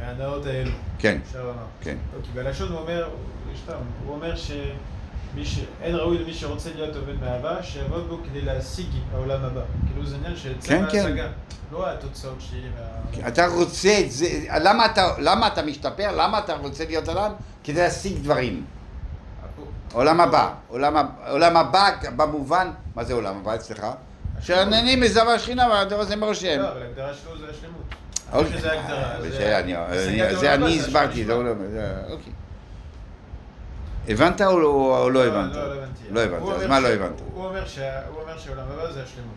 [0.00, 0.70] מההנאות האלו.
[0.98, 1.18] כן.
[1.80, 1.96] כן.
[2.16, 3.08] אוקיי, בלשון הוא אומר,
[4.06, 4.56] הוא אומר שמי
[5.44, 5.60] ש...
[5.82, 9.60] אין ראוי למי שרוצה להיות עובד מאהבה, שיעבוד בו כדי להשיג העולם הבא.
[9.86, 10.98] כאילו זה עניין של כן, צמא כן.
[10.98, 11.28] השגה.
[11.72, 12.68] לא התוצאות שלי
[13.22, 13.28] מה...
[13.28, 14.26] אתה רוצה זה,
[14.60, 16.12] למה אתה, למה אתה משתפר?
[16.16, 17.32] למה אתה רוצה להיות אדם?
[17.64, 18.64] כדי להשיג דברים.
[19.92, 20.96] עולם הבא, עולם,
[21.28, 23.86] עולם הבא במובן, מה זה עולם הבא אצלך?
[24.40, 26.58] שהנהנים מזו השכינה והדור הזה מרושם.
[26.60, 27.82] לא, אבל ההגדרה שלו זה השלמות.
[28.32, 28.70] אוקיי.
[28.70, 31.24] אה, זה- אני- הסברתי.
[31.24, 32.32] זה לא, זה- אוקיי.
[34.08, 34.68] הבנת או לא
[35.02, 35.54] או לא הבנת?
[35.54, 36.02] לא, לא הבנתי.
[36.10, 37.20] לא הבנתי, אז מה ש- לא הבנת?
[37.34, 39.34] הוא אומר שהעולם הבא זה השלמות.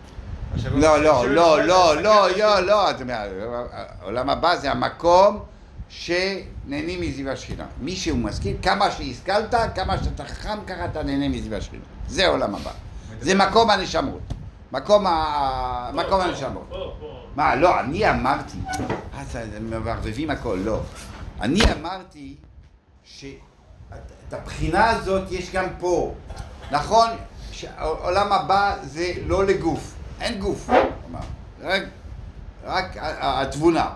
[0.81, 2.59] לא, לא, לא, לא, לא, לא.
[2.59, 2.89] לא,
[4.01, 5.39] העולם הבא זה המקום
[5.89, 7.65] שנהנים מזיו השכינה.
[7.81, 11.83] מי שהוא משכיל, כמה שהשכלת, כמה שאתה חכם, ככה אתה נהנה מזיו השכינה.
[12.07, 12.71] זה העולם הבא.
[13.21, 14.19] זה מקום הנשמות.
[14.71, 15.91] מקום ה...
[15.93, 16.71] מקום הנשמות.
[17.35, 18.57] מה, לא, אני אמרתי,
[19.13, 20.79] אז מערבבים הכל, לא.
[21.41, 22.35] אני אמרתי
[24.29, 26.13] שאת הבחינה הזאת יש גם פה.
[26.71, 27.09] נכון
[27.51, 30.69] שהעולם הבא זה לא לגוף, אין גוף,
[31.61, 31.83] רק,
[32.65, 33.89] רק התבונה,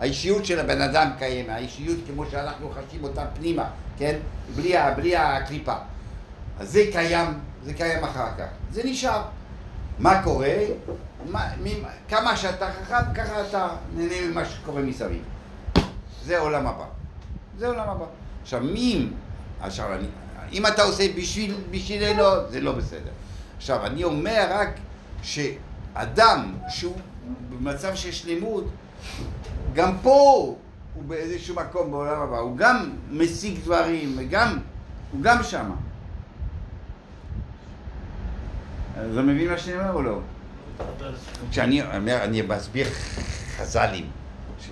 [0.00, 3.64] האישיות של הבן אדם קיימת, האישיות כמו שאנחנו חשים אותה פנימה,
[3.98, 4.16] כן?
[4.56, 5.74] בלי, בלי הקליפה.
[6.60, 8.46] אז זה קיים, זה קיים אחר כך.
[8.72, 9.22] זה נשאר.
[9.98, 10.54] מה קורה?
[11.30, 15.22] מה, מ- כמה שאתה חכם, ככה אתה נהנה ממה שקורה מסביב.
[16.24, 16.84] זה העולם הבא.
[17.58, 18.04] זה עולם הבא.
[18.44, 19.08] עכשיו, מי...
[19.60, 20.06] עכשיו, אני,
[20.52, 23.10] אם אתה עושה בשביל, בשבילנו, זה לא בסדר.
[23.56, 24.68] עכשיו, אני אומר רק
[25.22, 26.96] שאדם שהוא
[27.50, 28.64] במצב של שלמות,
[29.74, 30.10] גם פה
[30.94, 34.58] הוא באיזשהו מקום בעולם הבא, הוא גם משיג דברים, וגם,
[35.12, 35.74] הוא גם שמה.
[38.96, 40.20] אז אתה מבין מה שאני אומר או לא?
[41.50, 42.86] כשאני אומר, אני מסביר
[43.56, 44.06] חז"לים,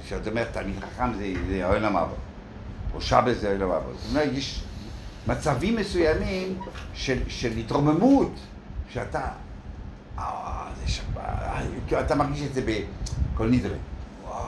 [0.09, 2.15] שאת אומרת תלמיד חכם זה, זה העולם הבא,
[2.95, 3.81] או שבס זה הבא.
[3.99, 4.63] זאת אומרת, יש
[5.27, 6.59] מצבים מסוימים
[6.95, 8.33] של, של התרוממות,
[8.93, 9.29] שאתה,
[10.19, 11.19] אה, זה שבת,
[11.93, 13.51] אה, אתה מרגיש את זה בכל.
[14.25, 14.47] וואו,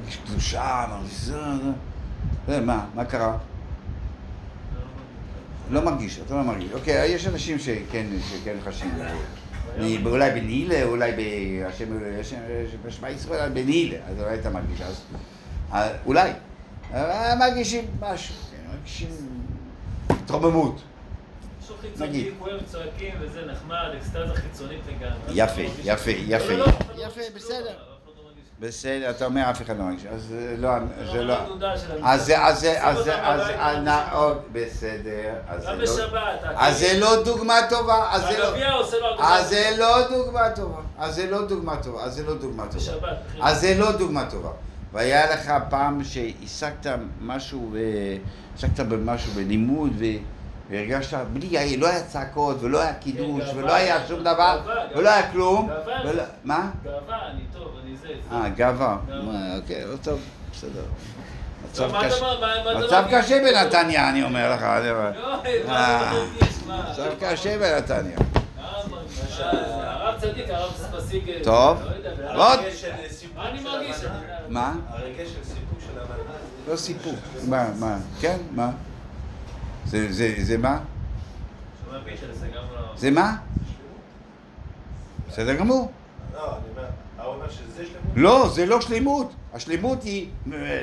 [0.00, 1.30] מרגיש קדושה, מרגיש
[2.46, 3.36] זה, מה, מה קרה?
[5.70, 6.72] לא מרגיש, אתה לא מרגיש.
[6.72, 8.90] אוקיי, יש אנשים שכן, שכן חשים.
[10.06, 11.12] אולי בנעילה, אולי
[12.84, 15.02] בשמע ישראל, בנעילה, אז אולי אתה מרגיש, אז
[15.72, 16.30] אה, אולי.
[17.38, 19.08] מרגישים משהו, כן, מרגישים
[20.08, 20.82] התרוממות.
[21.98, 22.34] נגיד.
[25.28, 26.52] יפה, לא יפה, יפה.
[26.52, 26.66] לא, לא,
[26.96, 27.64] לא יפה, בסדר.
[27.64, 27.92] לא.
[28.62, 30.70] בסדר, אתה אומר אף אחד לא מרגיש, אז לא,
[31.12, 31.34] זה לא...
[31.60, 31.72] לא
[32.02, 35.82] אז זה, אז זה, אז זה, אז לא נאור, בסדר, אז זה לא...
[35.82, 36.40] בשבת.
[36.56, 38.58] אז זה לא דוגמה טובה, אז זה לא...
[39.00, 39.34] לו הרגשה.
[39.34, 42.78] אז זה לא דוגמה טובה, אז זה לא דוגמה טובה, אז זה לא דוגמה טובה.
[42.78, 43.16] בשבת.
[43.40, 44.50] אז זה לא דוגמה טובה.
[44.92, 46.86] והיה לך פעם שהשגת
[47.20, 47.80] משהו, אה,
[48.56, 50.04] השגת במשהו בלימוד ו-
[50.70, 54.34] והרגשת, בלי, לא היה צעקות ולא היה קידוש גאווה, ולא היה שום דבר
[54.66, 55.14] גאווה, ולא גאווה.
[55.14, 55.68] היה כלום.
[55.68, 56.10] גאווה.
[56.10, 56.70] ולא- מה?
[56.84, 56.98] גאווה,
[57.30, 58.08] אני טוב, אני זה.
[58.32, 58.96] אה, גאווה.
[59.56, 60.20] אוקיי, לא טוב,
[60.52, 60.82] בסדר.
[61.70, 62.24] מצב קשה-
[62.86, 63.04] מצב?
[63.10, 64.62] קשה בנתניה, אני אומר לך.
[64.62, 64.68] לא,
[65.68, 66.12] אה?
[66.90, 68.16] מצב קשה בנתניה.
[68.60, 69.50] הרב מרגיש, אה,
[69.92, 71.30] הרב צדיק, הרב ספסיג.
[71.42, 71.78] טוב.
[72.34, 72.60] לא עוד.
[73.42, 73.96] סיפוק מה אני מרגיש?
[74.48, 74.74] מה?
[74.88, 76.34] הרגש של סיפוק של הבנה.
[76.68, 77.14] לא סיפור.
[77.48, 77.98] מה, מה?
[78.20, 78.70] כן, מה?
[79.86, 80.80] זה, זה, זה מה?
[82.96, 83.14] זה לא...
[83.14, 83.36] מה?
[85.28, 85.92] בסדר גמור.
[86.34, 86.58] לא.
[88.16, 89.32] לא, זה לא שלמות.
[89.54, 90.28] השלמות היא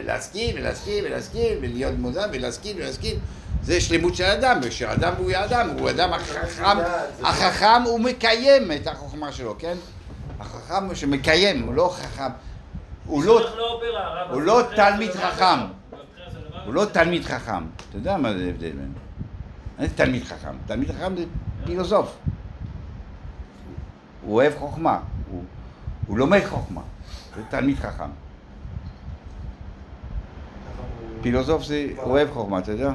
[0.05, 3.19] להשכיל ולהשכיל ולהשכיל ולהיות מודע ולהשכיל ולהשכיל.
[3.63, 6.77] זה שלמות של אדם, ושאדם הוא אדם, הוא אדם החכם,
[7.23, 9.77] החכם הוא מקיים את החוכמה שלו, כן?
[10.39, 12.29] החכם שמקיים, הוא לא חכם,
[13.09, 13.41] הוא לא,
[14.37, 15.59] לא מבחינת תלמיד חכם.
[16.65, 17.63] הוא לא תלמיד חכם.
[17.89, 18.93] אתה יודע מה זה ההבדל בין?
[19.79, 20.55] מה זה תלמיד חכם?
[20.65, 21.25] תלמיד חכם זה
[21.65, 22.17] פילוסוף.
[24.21, 24.99] הוא אוהב חוכמה,
[26.07, 26.81] הוא, לומד חוכמה.
[27.35, 28.09] זה תלמיד חכם.
[31.21, 32.91] פילוסוף זה אוהב חוכמה, אתה יודע?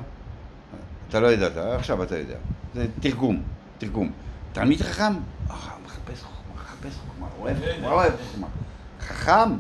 [1.09, 2.37] אתה לא ידעת, עכשיו אתה יודע.
[2.75, 3.43] זה תרגום,
[3.79, 4.13] תרגום.
[4.53, 5.13] תלמיד חכם,
[5.51, 8.47] אה, מחפש חוכמה, מחפש חוכמה, אוהב חוכמה, אוהב חוכמה.
[9.01, 9.51] חכם,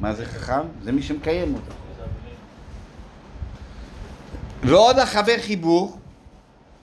[0.00, 0.60] מה זה חכם?
[0.82, 1.72] זה מי שמקיים אותו.
[4.62, 5.98] ועוד החבר חיבור,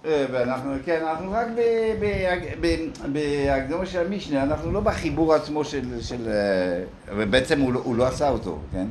[0.06, 1.60] אה, ואנחנו, כן, אנחנו רק ב-
[2.06, 6.84] ב- ב- בהקדומה של המשנה, אנחנו לא בחיבור עצמו של, של אה,
[7.18, 8.88] ובעצם הוא, לא- הוא לא עשה אותו, כן?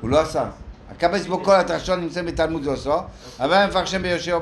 [0.00, 0.44] הוא לא עשה.
[0.90, 2.94] הקב"ס בו כל התרשון נמצא בתלמוד עשו,
[3.40, 4.38] אבל הם מפרשם ביהושע,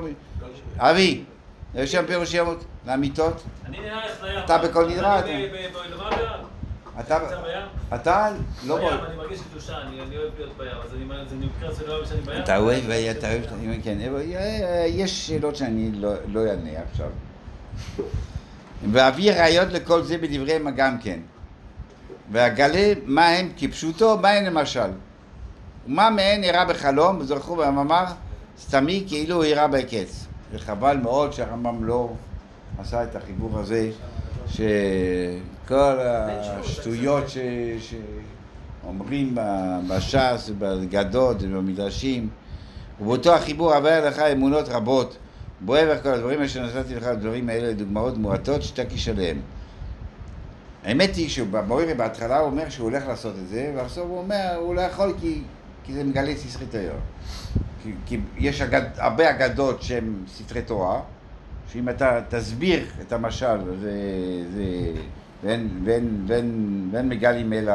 [0.78, 1.24] אבי,
[1.74, 3.42] יהושע פירוש ימות, לאמיתות.
[4.44, 6.37] אתה בכל נדרה, אני ב- ב- באילמה בים.
[7.00, 7.18] אתה?
[7.94, 8.28] אתה
[8.66, 8.88] לא בים.
[8.88, 12.06] אני מרגיש קדושה, אני אוהב להיות בים, אז אני אומר, זה מבחינת זה לא אוהב
[12.06, 12.42] שאני בים.
[12.42, 13.42] אתה אוהב, אתה אוהב,
[13.84, 14.22] כן, אבל
[14.86, 17.08] יש שאלות שאני לא לא אענה עכשיו.
[18.92, 21.20] ואביא ראיות לכל זה בדברי מה גם כן.
[22.32, 24.90] ואגלה מה הם כפשוטו, מה הם למשל.
[25.86, 28.04] ומה מהן אירע בחלום, וזכרו במאמר,
[28.60, 30.26] סתמי כאילו הוא אירע בקץ.
[30.52, 32.10] וחבל מאוד שהרמב"ם לא
[32.78, 33.90] עשה את החיבור הזה,
[35.68, 37.24] שכל השטויות.
[37.78, 39.34] שאומרים
[39.88, 42.28] בש"ס ובגדות ובמדרשים,
[43.00, 45.16] ובאותו החיבור עבר לך אמונות רבות.
[45.60, 49.40] בוער כל הדברים אשר נתתי לך הדברים האלה לדוגמאות מועטות שתקיש עליהם.
[50.84, 54.74] האמת היא שבמוירי בהתחלה הוא אומר שהוא הולך לעשות את זה, ועכשיו הוא אומר, הוא
[54.74, 55.42] לא יכול כי,
[55.84, 57.00] כי זה מגלה ספרי תורה.
[57.82, 61.00] כי, כי יש אגד, הרבה אגדות שהן ספרי תורה,
[61.72, 63.92] שאם אתה תסביר את המשל, זה,
[64.54, 64.92] זה,
[65.44, 67.72] ואין, ואין, ואין, ואין מגלים אלא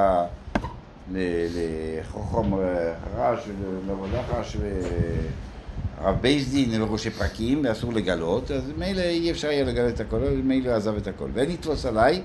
[1.11, 2.53] לחוכם
[3.17, 3.39] רש
[3.85, 4.57] ולמולחש
[5.97, 10.19] הרב בייס דין וראשי פרקים, ואסור לגלות, אז מילא אי אפשר יהיה לגלות את הכל,
[10.43, 11.27] מילא עזב את הכל.
[11.33, 12.21] ואין יתפוס עליי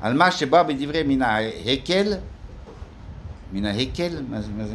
[0.00, 2.12] על מה שבא בדברי מן ההקל,
[3.52, 4.74] מן ההקל, מה זה, מה זה?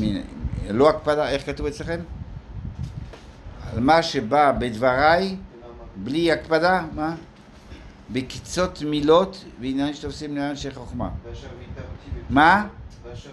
[0.00, 0.20] מן,
[0.70, 2.00] לא הקפדה, איך כתוב אצלכם?
[3.72, 5.36] על מה שבא בדבריי,
[5.96, 7.14] בלי הקפדה, מה?
[8.12, 11.10] בקיצות מילות ועניינים שתופסים לעניין של חוכמה.
[11.24, 12.20] ויתרתי.
[12.30, 12.66] מה?
[13.04, 13.28] ויתרתי.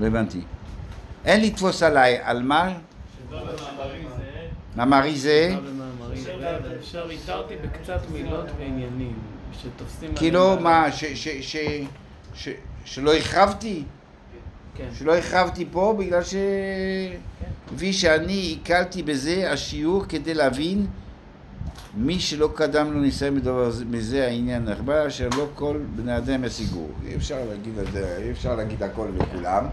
[0.00, 0.40] לא הבנתי.
[1.24, 2.78] אין לתפוס עליי, על מה?
[4.76, 5.54] מאמרי זה?
[6.64, 9.18] ואפשר איתרתי בקצת מילות ועניינים,
[9.62, 10.14] שתופסים...
[10.16, 11.86] כאילו, מה, ש- ש- ש-
[12.34, 12.48] ש-
[12.84, 13.84] שלא הרחבתי?
[14.74, 14.88] כן.
[14.98, 16.34] שלא הרחבתי פה בגלל ש...
[17.68, 20.86] כפי שאני הקלתי בזה השיעור כדי להבין
[21.96, 26.44] מי שלא קדם לו ניסיון בדבר זה- מזה העניין נחבא אשר לא כל בני אדם
[26.44, 26.86] ישיגו.
[27.06, 29.66] אי אפשר להגיד, את זה, אי אפשר להגיד הכל לכולם.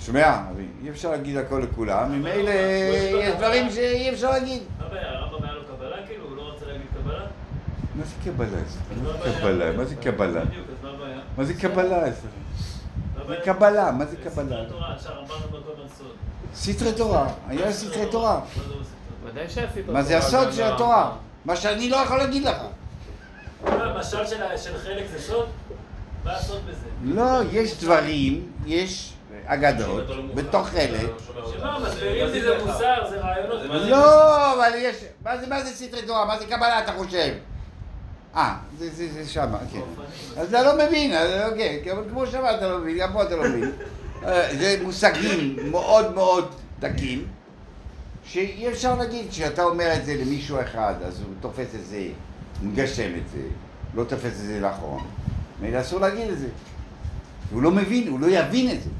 [0.00, 0.40] שומע?
[0.84, 2.12] אי אפשר להגיד הכל לכולם.
[2.12, 4.62] ממילא יש דברים שאי אפשר להגיד.
[4.80, 5.08] מה הבעיה?
[5.12, 6.36] הרמב"ם היה לו קבלה כאילו?
[6.36, 6.54] לא
[7.02, 7.20] קבלה?
[7.94, 8.48] מה זה קבלה?
[9.02, 9.30] מה?
[9.32, 9.72] זה קבלה?
[9.76, 10.42] מה זה קבלה?
[11.36, 12.04] מה זה קבלה?
[12.04, 12.20] זה
[13.98, 14.62] מה זה ספרי קבלה?
[14.62, 16.06] התורה, שהרמב"ם אומר כל הזמן סוד.
[16.54, 18.40] סתרי תורה, היה סתרי תורה.
[18.56, 21.12] זה לא מה זה הסוד של התורה?
[21.44, 22.56] מה שאני לא יכול להגיד לך.
[23.64, 25.48] המשל של חלק זה סוד?
[26.24, 26.86] מה הסוד בזה?
[27.02, 29.12] לא, יש דברים, יש
[29.46, 30.98] אגדות, בתוך אלה.
[31.58, 33.60] שמה, מסבירים לי זה מוסר, זה רעיונות.
[33.88, 34.96] לא, אבל יש...
[35.22, 36.24] מה זה, מה זה סתרי תורה?
[36.24, 37.34] מה זה קבלה, אתה חושב?
[38.36, 39.80] אה, זה, זה, זה שמה, כן.
[40.36, 41.12] אז אתה לא מבין,
[41.50, 43.72] אוקיי, אבל כמו שאמרת, אתה לא מבין, גם פה אתה לא מבין.
[44.26, 47.26] אה, זה מושגים מאוד מאוד דקים,
[48.28, 52.08] שאי אפשר להגיד שאתה אומר את זה למישהו אחד, אז הוא תופס את זה,
[52.62, 53.42] מגשם את זה,
[53.94, 55.06] לא תופס את זה נכון,
[55.60, 56.48] מילא אסור להגיד את זה.
[57.52, 58.90] הוא לא מבין, הוא לא יבין את זה.